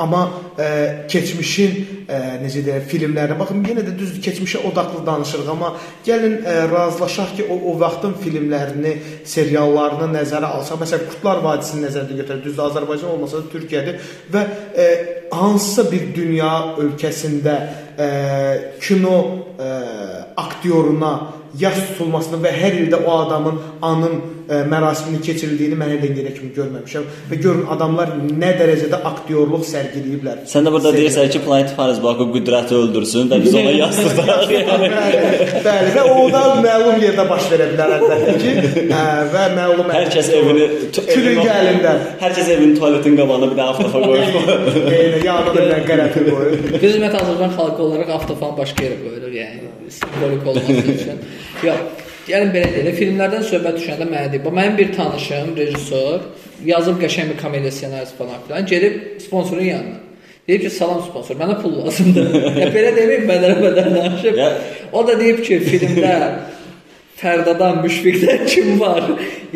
amma 0.00 0.22
ə, 0.54 0.68
keçmişin 1.10 1.74
ə, 2.06 2.20
necə 2.44 2.62
deyək, 2.64 2.86
filmlərinə 2.92 3.36
baxın, 3.40 3.64
yenə 3.66 3.84
də 3.86 3.96
düzdür, 3.98 4.22
keçmişə 4.24 4.62
odaqlı 4.70 5.02
danışırıq, 5.06 5.50
amma 5.52 5.74
gəlin 6.06 6.38
ə, 6.40 6.56
razılaşaq 6.72 7.34
ki, 7.40 7.48
o 7.50 7.58
o 7.72 7.74
vaxtın 7.80 8.14
filmlərini, 8.22 8.94
seriallarını 9.28 10.08
nəzərə 10.14 10.52
alsaq, 10.58 10.80
məsələn, 10.84 11.10
Qurtlar 11.10 11.42
Vadisini 11.44 11.84
nəzərdə 11.88 12.20
götürək, 12.22 12.44
düzdür, 12.46 12.70
Azərbaycan 12.70 13.12
olmasa 13.12 13.42
da 13.42 13.52
Türkiyədir 13.52 14.00
və 14.32 14.44
ə, 14.46 14.88
hansısa 15.34 15.84
bir 15.90 16.08
dünya 16.16 16.52
ölkəsində 16.80 17.58
ə, 17.98 18.08
kino 18.80 19.18
ə, 19.58 19.72
aktyoruna 20.38 21.12
yaş 21.60 21.78
tutulmasını 21.92 22.42
və 22.44 22.52
hər 22.62 22.76
ildə 22.82 23.00
o 23.04 23.14
adamın 23.24 23.60
anın 23.82 24.18
ə, 24.48 24.60
mərasiminin 24.68 25.22
keçirildiyini 25.24 25.76
mən 25.78 25.94
elə 25.96 26.08
indiyə 26.10 26.32
kimi 26.36 26.50
görməmişəm 26.56 27.06
və 27.30 27.38
görün 27.42 27.64
adamlar 27.74 28.12
nə 28.18 28.50
dərəcədə 28.58 29.00
aktyorluq 29.10 29.64
sərgiləyiblər. 29.68 30.42
Sən 30.50 30.66
də 30.66 30.72
burada 30.74 30.92
deyirsən 30.96 31.30
ki, 31.32 31.42
Planet 31.46 31.74
Paris 31.76 32.00
Bakı 32.04 32.28
qüdrəti 32.34 32.76
öldürsün 32.78 33.30
və 33.32 33.40
biz 33.44 33.56
ona 33.60 33.74
yastırdaq. 33.76 34.52
yəni. 34.54 34.90
bəli, 34.98 35.32
bəli 35.66 35.94
və 35.96 36.04
o 36.12 36.26
da 36.34 36.42
məlum 36.64 37.00
yerdə 37.04 37.26
baş 37.32 37.48
verə 37.52 37.70
bilər 37.72 37.96
əlbəttə 37.98 38.36
ki, 38.44 38.54
ə, 38.88 39.02
və 39.34 39.46
məlum 39.56 39.92
Hər 39.98 40.10
kəs 40.12 40.30
evini 40.36 40.68
külüngə 40.94 41.48
əlində. 41.48 41.94
Hər 42.20 42.36
kəs 42.36 42.52
evinin 42.54 42.76
tualetin 42.78 43.16
qabağına 43.18 43.50
bir 43.50 43.58
dənə 43.58 43.72
avtofa 43.72 44.02
qoyur. 44.04 44.36
Eyni 44.92 45.24
yanına 45.24 45.54
da 45.56 45.66
bir 45.70 45.84
qərəfi 45.88 46.24
qoyur. 46.28 46.56
Biz 46.74 46.98
ümumiyyətlə 46.98 47.22
Azərbaycan 47.24 47.54
xalqı 47.56 47.84
olaraq 47.88 48.14
avtofan 48.18 48.54
başqa 48.58 48.86
yerə 48.86 48.98
qoyulur, 49.02 49.34
yəni 49.38 49.92
simvolik 49.98 50.46
olması 50.46 50.72
üçün. 50.94 51.20
Yox, 51.66 52.04
yəni 52.28 52.50
belə 52.54 52.72
deyək, 52.74 52.98
filmlərdən 52.98 53.46
söhbət 53.48 53.80
düşəndə 53.80 54.08
mənə 54.10 54.32
deyib, 54.34 54.50
mənim 54.58 54.76
bir 54.78 54.92
tanışım, 54.96 55.54
rejissor, 55.58 56.28
yazıb 56.66 57.00
qəşəng 57.02 57.32
bir 57.32 57.40
komediya 57.42 57.72
ssenarisi 57.74 58.18
falan 58.18 58.44
filan, 58.46 58.66
gedib 58.66 59.00
sponsorun 59.24 59.66
yanına. 59.70 60.04
Deyib 60.48 60.62
ki, 60.64 60.70
salam 60.72 61.02
sponsor, 61.04 61.36
mənə 61.36 61.58
pul 61.62 61.74
lazımdır. 61.82 62.30
ya 62.62 62.68
belə 62.72 62.92
deməyim, 62.96 63.26
bədər-bədər 63.28 63.90
danışıb. 63.96 64.38
O 64.92 65.02
da 65.06 65.18
deyib 65.20 65.42
ki, 65.44 65.60
filmdə 65.66 66.14
Fərdadan, 67.18 67.80
Müşfiqdən 67.82 68.44
kim 68.52 68.76
var? 68.80 69.02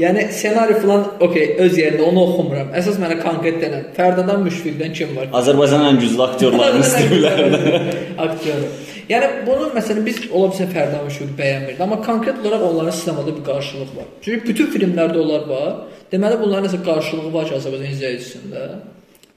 Yəni 0.00 0.26
ssenari 0.34 0.74
falan 0.82 1.04
okey, 1.22 1.52
öz 1.62 1.76
yerində 1.78 2.08
onu 2.08 2.24
oxumuram. 2.26 2.72
Əsas 2.78 2.98
mənə 3.02 3.20
konkret 3.22 3.60
denən 3.62 3.84
Fərdadan, 3.96 4.42
Müşfiqdən 4.48 4.96
kim 4.98 5.14
var? 5.16 5.28
Azərbaycanın 5.40 5.92
ən 5.92 6.00
güclü 6.02 6.24
aktyorlarını 6.28 6.88
istəyirlər. 6.88 7.92
Aktyor. 8.26 8.64
Yəni 9.12 9.28
bunu 9.46 9.68
məsələn 9.76 10.06
biz 10.06 10.22
ola 10.30 10.48
bilsə 10.52 10.68
Fərdan 10.72 11.04
Müşfiq 11.06 11.34
bəyənmirdi, 11.38 11.80
amma 11.84 11.98
konkret 12.06 12.38
olaraq 12.40 12.64
onların 12.70 12.96
sinemada 12.96 13.34
bir 13.36 13.44
qarşılığı 13.44 13.90
var. 13.98 14.08
Çünki 14.24 14.48
bütün 14.48 14.70
filmlərdə 14.74 15.18
onlar 15.24 15.44
var. 15.48 15.72
Deməli 16.12 16.38
bunların 16.40 16.68
nəsə 16.68 16.80
qarşılığı 16.86 17.32
var 17.34 17.48
ki, 17.48 17.58
Azərbaycan 17.58 17.92
izləyicisində. 17.96 18.62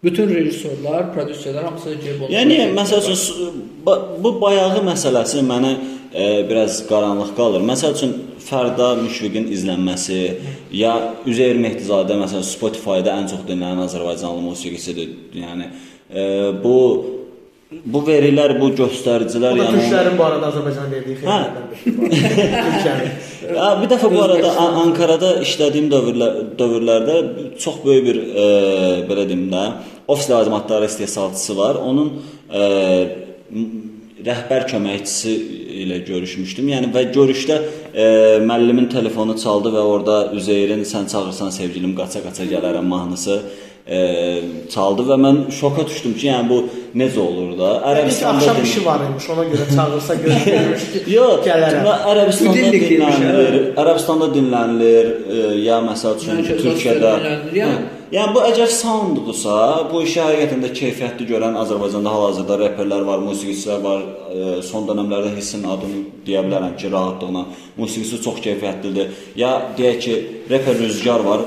Bütün 0.06 0.30
rejissorlar, 0.30 1.10
prodüserlər 1.16 1.66
hamısı 1.66 1.96
gəlib 2.04 2.24
onlar. 2.28 2.34
Yəni 2.38 2.58
məsəl 2.78 3.10
üçün 3.10 3.62
bu 4.24 4.32
bayağı 4.42 4.84
məsələsi 4.86 5.42
mənə 5.48 5.72
e, 6.14 6.26
biraz 6.50 6.84
qaranlıq 6.92 7.34
qalır. 7.40 7.66
Məsəl 7.72 7.98
üçün 7.98 8.14
Fərda 8.46 8.92
Müşfiqin 9.02 9.50
izlənməsi 9.56 10.20
ya 10.78 10.94
Üzeyir 11.26 11.58
Mehdizadə 11.64 12.20
məsələn 12.22 12.46
Spotify-da 12.46 13.18
ən 13.18 13.32
çox 13.32 13.44
dinlənən 13.50 13.88
Azərbaycanlı 13.88 14.46
musiqiçidir. 14.52 15.16
Yəni 15.42 15.72
e, 16.12 16.24
bu 16.64 16.76
bu 17.84 18.02
verilər, 18.08 18.56
bu 18.60 18.70
göstəricilər 18.78 19.58
yəni 19.60 19.80
türklərin 19.80 20.18
bu 20.20 20.26
arada 20.26 20.52
Azərbaycana 20.52 20.92
verdiyi. 20.92 21.18
Türklərin. 21.86 23.12
Ya, 23.56 23.68
bir 23.82 23.90
dəfə 23.92 24.12
bu 24.14 24.22
arada 24.24 24.54
An- 24.62 24.80
Ankarada 24.86 25.32
işlədiyim 25.46 25.90
dövrlər 25.94 26.40
dövrlərdə 26.60 27.18
çox 27.62 27.82
böyük 27.86 28.08
bir 28.08 28.22
e, 28.22 28.48
belə 29.10 29.28
deyim 29.30 29.50
də, 29.52 29.66
ofis 30.08 30.30
ləvazimatları 30.32 30.90
istehsalçısı 30.92 31.58
var. 31.58 31.82
Onun 31.82 32.14
e, 32.50 32.64
rəhbər 34.26 34.66
köməkçisi 34.72 35.36
ilə 35.86 36.00
görüşmüşdüm. 36.08 36.72
Yəni 36.72 36.90
və 36.96 37.08
görüşdə 37.14 37.60
e, 37.94 38.06
müəllimin 38.46 38.90
telefonu 38.94 39.36
çaldı 39.38 39.74
və 39.76 39.84
orada 39.94 40.18
Üzeyrin 40.38 40.86
sən 40.88 41.10
çağırsan 41.12 41.54
sevgilim 41.54 41.94
qaça-qaça 41.98 42.48
gələrəm 42.50 42.88
mahnısı 42.90 43.36
e, 43.42 43.65
çaldı 43.86 45.04
və 45.06 45.16
mən 45.22 45.36
şoka 45.54 45.84
düşdüm 45.86 46.14
ki, 46.18 46.28
yəni 46.28 46.50
bu 46.50 46.56
necə 46.98 47.20
olur 47.22 47.52
da? 47.60 47.72
Ərəbistanda 47.86 47.92
Ərəbistanda 47.92 48.38
axşam 48.38 48.62
işi 48.64 48.86
var 48.86 49.02
imiş, 49.06 49.28
ona 49.34 49.44
görə 49.52 49.66
çağırsa 49.76 50.16
gözləyirmiş 50.24 50.86
ki, 50.94 51.02
Yox, 51.14 51.44
gələrəm. 51.46 51.90
Ərəbistanda 52.14 52.72
dinlənilir. 52.74 53.58
Ərəbistanda 53.84 54.30
dinlənilir, 54.34 55.12
e, 55.30 55.44
ya 55.68 55.78
məsəl 55.86 56.18
üçün 56.18 56.34
Yəni, 56.42 56.58
Türkiyədə. 56.64 57.12
yəni. 57.60 57.84
Yəni 58.16 58.34
bu 58.36 58.42
əgər 58.48 58.70
sounddursa, 58.70 59.56
bu 59.92 60.02
işi 60.06 60.20
həqiqətən 60.22 60.62
də 60.66 60.70
keyfiyyətli 60.80 61.26
görən 61.30 61.58
Azərbaycanda 61.62 62.12
hal-hazırda 62.14 62.58
reperlər 62.62 63.06
var, 63.06 63.22
musiqiçilər 63.26 63.82
var. 63.84 64.02
E, 64.32 64.62
son 64.66 64.86
dövrlərdə 64.90 65.34
Hissin 65.36 65.66
adını 65.70 66.04
deyə 66.26 66.42
bilərəm 66.46 66.74
ki, 66.80 66.90
rahatlıqla. 66.94 67.46
Musiqisi 67.78 68.22
çox 68.24 68.42
keyfiyyətlidir. 68.46 69.14
Ya 69.36 69.52
deyək 69.78 70.00
ki, 70.06 70.16
reper 70.54 70.78
Rüzgar 70.80 71.26
var. 71.26 71.46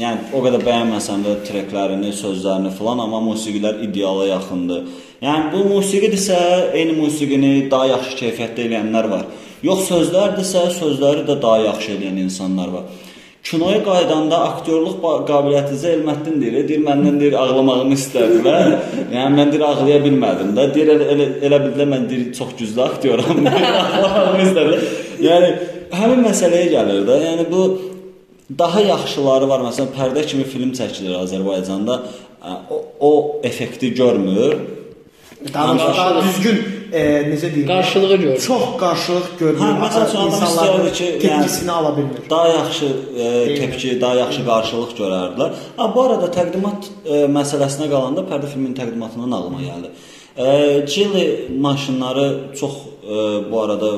Yəni 0.00 0.34
o 0.34 0.42
qədər 0.42 0.62
bəyənməsəm 0.66 1.22
də 1.22 1.32
treklərini, 1.46 2.10
sözlərini 2.16 2.72
falan, 2.74 3.04
amma 3.04 3.20
musiqilər 3.22 3.82
ideala 3.86 4.26
yaxındır. 4.32 4.84
Yəni 5.22 5.50
bu 5.52 5.62
musiqidirsə, 5.70 6.38
eyni 6.74 6.96
musiqini 6.98 7.52
daha 7.70 7.92
yaxşı 7.92 8.18
keyfiyyətdə 8.22 8.66
eləyənlər 8.66 9.10
var. 9.12 9.26
Yox 9.64 9.86
sözlərdirsə, 9.92 10.66
sözləri 10.80 11.24
də 11.28 11.38
daha 11.42 11.62
yaxşı 11.68 11.94
eləyən 11.94 12.18
insanlar 12.26 12.74
var. 12.74 12.90
Kinoya 13.44 13.80
qaydanda 13.84 14.38
aktyorluq 14.50 15.00
ba- 15.04 15.18
qabiliyyəti 15.28 15.76
Zəlməddin 15.76 16.38
deyir, 16.40 16.62
deyir 16.68 16.84
məndən 16.86 17.18
deyir 17.20 17.34
ağlamağımı 17.36 17.96
istədi 17.98 18.38
və 18.46 18.54
yəni 19.14 19.32
mən 19.38 19.50
deyir 19.52 19.64
ağlaya 19.68 19.98
bilmədim 20.04 20.54
də. 20.56 20.68
Deyir 20.74 20.92
elə 20.94 21.08
elə, 21.14 21.26
elə 21.48 21.58
bildə 21.66 21.88
mən 21.92 22.06
deyir 22.10 22.30
çox 22.38 22.54
güclü 22.60 22.82
aktyoram, 22.88 23.44
ağlamağımı 23.94 24.46
istədi. 24.48 24.78
Yəni 25.28 25.50
həmin 26.00 26.24
məsələyə 26.24 26.70
gəlir 26.72 27.04
də. 27.10 27.20
Yəni 27.28 27.44
bu 27.52 27.66
daha 28.58 28.80
yaxşıları 28.80 29.48
var. 29.48 29.64
Məsələn, 29.70 29.90
pərdə 29.96 30.26
kimi 30.26 30.44
film 30.44 30.72
çəkilir 30.76 31.16
Azərbaycanda. 31.24 32.00
O, 32.70 32.84
o 33.00 33.40
effekti 33.42 33.94
görmür. 33.94 34.56
Daha, 35.54 35.78
daha 35.78 36.22
düzgün 36.22 36.58
e, 36.92 37.00
necə 37.28 37.54
deyim? 37.54 37.66
Qarşılığı 37.66 38.16
görür. 38.16 38.40
Çox 38.40 38.62
qarşılıq 38.80 39.28
görmür. 39.38 39.60
Hə, 39.60 39.70
məsəl 39.82 40.06
üçün 40.08 40.18
adam 40.18 40.30
insanların 40.30 40.86
istəyirdi 40.88 40.92
ki, 40.98 41.28
tepkisini 41.28 41.72
ala 41.72 41.96
bilmir. 41.96 42.20
Daha 42.30 42.48
yaxşı 42.48 42.86
e, 43.18 43.54
tepki, 43.54 44.00
daha 44.00 44.14
yaxşı 44.14 44.44
qarşılıq 44.46 44.92
görərdilər. 45.00 45.62
Ha 45.76 45.88
bu 45.94 46.02
arada 46.02 46.30
təqdimat 46.38 46.90
e, 47.04 47.24
məsələsinə 47.38 47.90
qalanda 47.92 48.24
pərdə 48.30 48.52
filminin 48.52 48.76
təqdimatından 48.80 49.36
ağlıma 49.38 49.60
gəldi. 49.68 49.92
E, 50.36 50.86
Chili 50.86 51.48
maşınları 51.60 52.28
çox 52.60 52.72
e, 53.04 53.16
bu 53.52 53.62
arada 53.62 53.90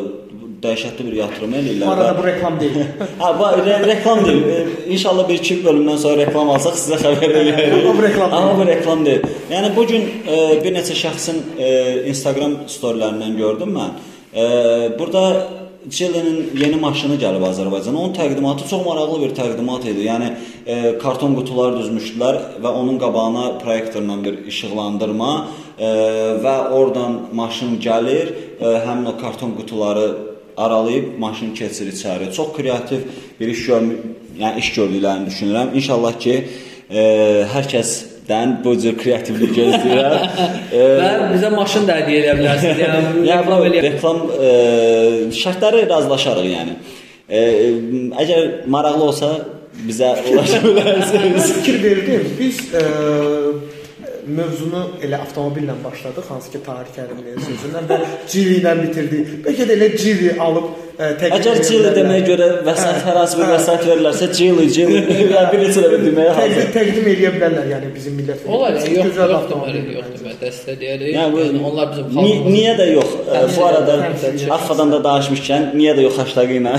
dəhşətli 0.62 1.06
bir 1.06 1.16
yatırım 1.20 1.54
eləyirlər. 1.58 1.86
Bu 1.86 1.92
arada 1.92 2.18
bu 2.18 2.26
reklam 2.26 2.60
deyil. 2.60 2.76
Ha, 3.18 3.32
bu 3.38 3.66
re 3.66 3.76
reklam 3.86 4.24
deyil. 4.24 4.42
E, 4.42 4.66
İnşallah 4.94 5.28
bir 5.28 5.34
iki 5.34 5.58
bölümdən 5.64 5.98
sonra 5.98 6.16
reklam 6.22 6.50
alsaq 6.50 6.78
sizə 6.80 7.00
xəbər 7.02 7.36
eləyərik. 7.42 7.76
Amma 7.82 7.98
bu 7.98 8.02
reklam 8.02 8.30
deyil. 8.30 8.42
Amma 8.42 8.58
bu 8.58 8.66
reklam 8.66 9.04
deyil. 9.06 9.28
Yəni 9.50 9.76
bu 9.76 9.86
gün 9.86 10.08
e, 10.28 10.40
bir 10.64 10.74
neçə 10.78 10.96
şəxsin 11.02 11.42
e, 11.58 11.68
Instagram 12.12 12.58
storylərindən 12.78 13.36
gördüm 13.36 13.76
mən. 13.78 13.96
Burada 14.98 15.22
Chile-nin 15.90 16.50
yeni 16.58 16.76
maşını 16.76 17.14
gəlib 17.20 17.44
Azərbaycana. 17.46 17.96
Onun 17.96 18.14
təqdimatı 18.14 18.66
çox 18.68 18.82
maraqlı 18.86 19.20
bir 19.22 19.34
təqdimat 19.38 19.84
idi. 19.86 20.06
Yəni 20.08 20.30
e, 20.66 20.76
karton 20.98 21.36
qutular 21.38 21.76
düzmüşdülər 21.78 22.38
və 22.62 22.72
onun 22.80 22.98
qabağına 22.98 23.44
proyektorla 23.62 24.16
bir 24.24 24.40
işıqlandırma 24.50 25.32
e, 25.78 25.90
və 26.42 26.56
oradan 26.78 27.20
maşın 27.32 27.78
gəlir, 27.78 28.32
e, 28.58 28.72
həmin 28.88 29.12
o 29.12 29.14
karton 29.20 29.54
qutuları 29.60 30.08
aralayıb 30.56 31.18
maşın 31.18 31.54
keçir 31.54 31.92
içəri. 31.92 32.32
Çox 32.32 32.52
kreativ 32.56 33.00
bir 33.40 33.48
iş 33.48 33.66
görmü, 33.66 33.94
yəni 34.40 34.58
iş 34.58 34.72
gördüklərini 34.76 35.30
düşünürəm. 35.30 35.74
İnşallah 35.74 36.18
ki, 36.20 36.34
e, 36.90 37.02
hər 37.52 37.68
kəsdən 37.72 38.56
bu 38.64 38.76
cür 38.80 38.96
kreativlik 38.98 39.56
gözləyirəm. 39.56 40.28
e, 40.72 40.84
Və 41.02 41.10
bizə 41.34 41.50
maşın 41.56 41.88
da 41.88 41.98
hədiyyə 42.00 42.22
edə 42.24 42.38
bilərsiniz. 42.40 42.80
Yəni 42.86 43.28
yəni 43.30 43.48
reklam 43.50 43.82
reklam 43.88 44.22
e, 44.40 44.54
şərtləri 45.42 45.84
razılaşarıq 45.90 46.50
yəni. 46.54 46.78
E, 47.28 47.44
əgər 48.24 48.66
maraqlı 48.70 49.10
olsa 49.10 49.32
bizə 49.86 50.14
ulaşa 50.32 50.62
bilərsiniz. 50.64 51.52
Fikir 51.60 51.82
verdim. 51.82 52.28
Biz 52.40 52.60
e, 52.74 52.86
mövzunu 54.26 54.82
elə 55.06 55.20
avtomobillə 55.24 55.74
başladıq, 55.84 56.24
hansı 56.30 56.50
ki 56.54 56.60
Tahir 56.66 56.88
Kərimlinin 56.96 57.38
sözündən 57.46 57.86
və 57.90 57.98
Cili 58.32 58.58
ilə 58.60 58.72
bitirdik. 58.82 59.30
Bəlkə 59.46 59.66
də 59.68 59.76
elə 59.78 59.88
Cili 60.00 60.32
alıb 60.46 60.66
ə, 60.96 61.10
təqdim 61.20 61.36
Əgər 61.38 61.60
bilərlər. 61.60 61.94
deməyə 61.98 62.24
görə 62.30 62.48
vəsait 62.66 63.00
hər 63.06 63.18
hansı 63.20 63.38
bir 63.40 63.50
vəsait 63.52 63.84
verirlərsə 63.90 64.28
Cili, 64.38 64.66
Cili 64.76 64.98
ya 65.34 65.44
bir 65.52 65.62
neçə 65.62 65.84
dəfə 65.84 66.00
deməyə 66.06 66.32
təqdim, 66.38 66.56
hazır. 66.56 66.70
təqdim 66.76 67.10
edə 67.14 67.32
bilərlər, 67.36 67.68
yəni 67.74 67.92
bizim 67.94 68.16
millət. 68.20 68.46
Olar 68.48 68.74
ya, 68.80 68.84
yox, 68.96 69.10
Gözəl 69.12 69.34
avtomobil 69.38 69.76
deməli, 69.78 69.96
yox 69.98 70.06
məncə. 70.06 70.22
deməli, 70.22 70.38
dəstəkləyərik. 70.42 71.12
Yəni 71.16 71.32
bu 71.36 71.68
onlar 71.70 71.92
bizim 71.92 72.08
xalqımız. 72.16 72.50
niyə 72.56 72.74
də 72.80 72.88
yox? 72.94 73.14
Təmsil 73.30 73.56
Bu 73.60 73.66
arada. 73.70 73.98
Affadan 74.58 74.92
da 74.96 75.02
danışmışkən 75.08 75.70
niyə 75.78 75.94
də 75.98 76.06
yox 76.08 76.18
hashtagı 76.24 76.58
ilə 76.60 76.74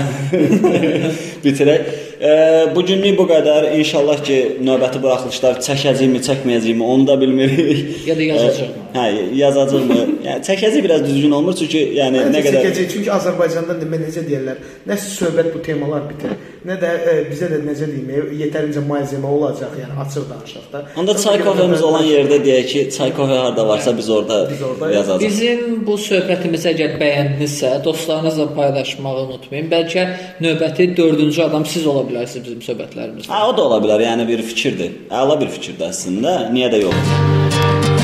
bitirək. 1.44 1.88
Ə, 2.18 2.74
bu 2.74 2.82
günlük 2.82 3.14
bu 3.18 3.28
qədər. 3.30 3.68
İnşallah 3.78 4.22
ki, 4.26 4.38
növbəti 4.66 4.98
buraxılışlar 5.02 5.60
çəkəcəyimi, 5.62 6.18
çəkməyəcəyimi 6.26 6.82
onu 6.82 7.06
da 7.06 7.14
bilmirik. 7.20 7.92
Ya 8.08 8.16
da 8.18 8.24
yazacağıq. 8.26 8.72
Hə, 8.96 9.04
yazacağımı. 9.38 9.98
Yəni 10.26 10.42
çəkəcək 10.48 10.82
biraz 10.82 11.04
düzgün 11.06 11.36
olmur 11.38 11.54
çünki 11.60 11.84
yəni 12.00 12.24
nə 12.24 12.32
Məncə 12.32 12.42
qədər 12.48 12.66
çəkəcək, 12.66 12.88
çünki 12.94 13.12
Azərbaycanda 13.14 13.78
demə 13.78 14.00
necə 14.02 14.24
deyirlər, 14.26 14.58
nə 14.90 14.98
söhbət 15.04 15.52
bu 15.54 15.62
temalar 15.62 16.08
bitir, 16.10 16.34
nə 16.66 16.76
də 16.80 16.90
e, 16.98 17.14
bizə 17.28 17.48
də 17.52 17.60
necə 17.66 17.86
deyim, 17.90 18.08
e, 18.10 18.22
yetərincə 18.42 18.82
malzemə 18.88 19.28
olacaq, 19.30 19.74
yəni 19.78 19.98
açıq 20.04 20.26
danışaq 20.30 20.66
da. 20.72 20.82
Onda 20.98 21.16
çay 21.18 21.42
kofemiz 21.44 21.82
olan 21.88 22.06
yerdə 22.06 22.40
deyək 22.44 22.66
ki, 22.72 22.84
çay 22.96 23.14
kofe 23.16 23.36
harda 23.42 23.66
varsa 23.68 23.96
biz 23.96 24.10
orada 24.10 24.38
Biz 24.50 24.62
orada 24.62 24.90
yazacağıq. 24.92 25.28
Bizim 25.28 25.86
bu 25.86 25.98
söhbətimizi 26.08 26.72
əgər 26.72 26.96
bəyəndinizsə, 27.02 27.72
dostlarınızla 27.84 28.48
paylaşmağı 28.54 29.26
unutmayın. 29.26 29.70
Bəlkə 29.74 30.08
növbəti 30.44 30.90
4-cü 30.98 31.44
adam 31.44 31.66
siz 31.66 31.86
ola 31.86 32.06
bilərsiniz 32.08 32.48
bizim 32.48 32.64
söhbətlərimizdə. 32.70 33.30
Ha, 33.32 33.44
o 33.48 33.56
da 33.56 33.68
ola 33.68 33.82
bilər. 33.84 34.06
Yəni 34.08 34.28
bir 34.28 34.42
fikirdir. 34.50 34.98
Əla 35.10 35.40
bir 35.40 35.54
fikirdir 35.58 35.90
əslində. 35.92 36.36
Niyə 36.54 36.72
də 36.74 36.84
yox? 36.86 37.97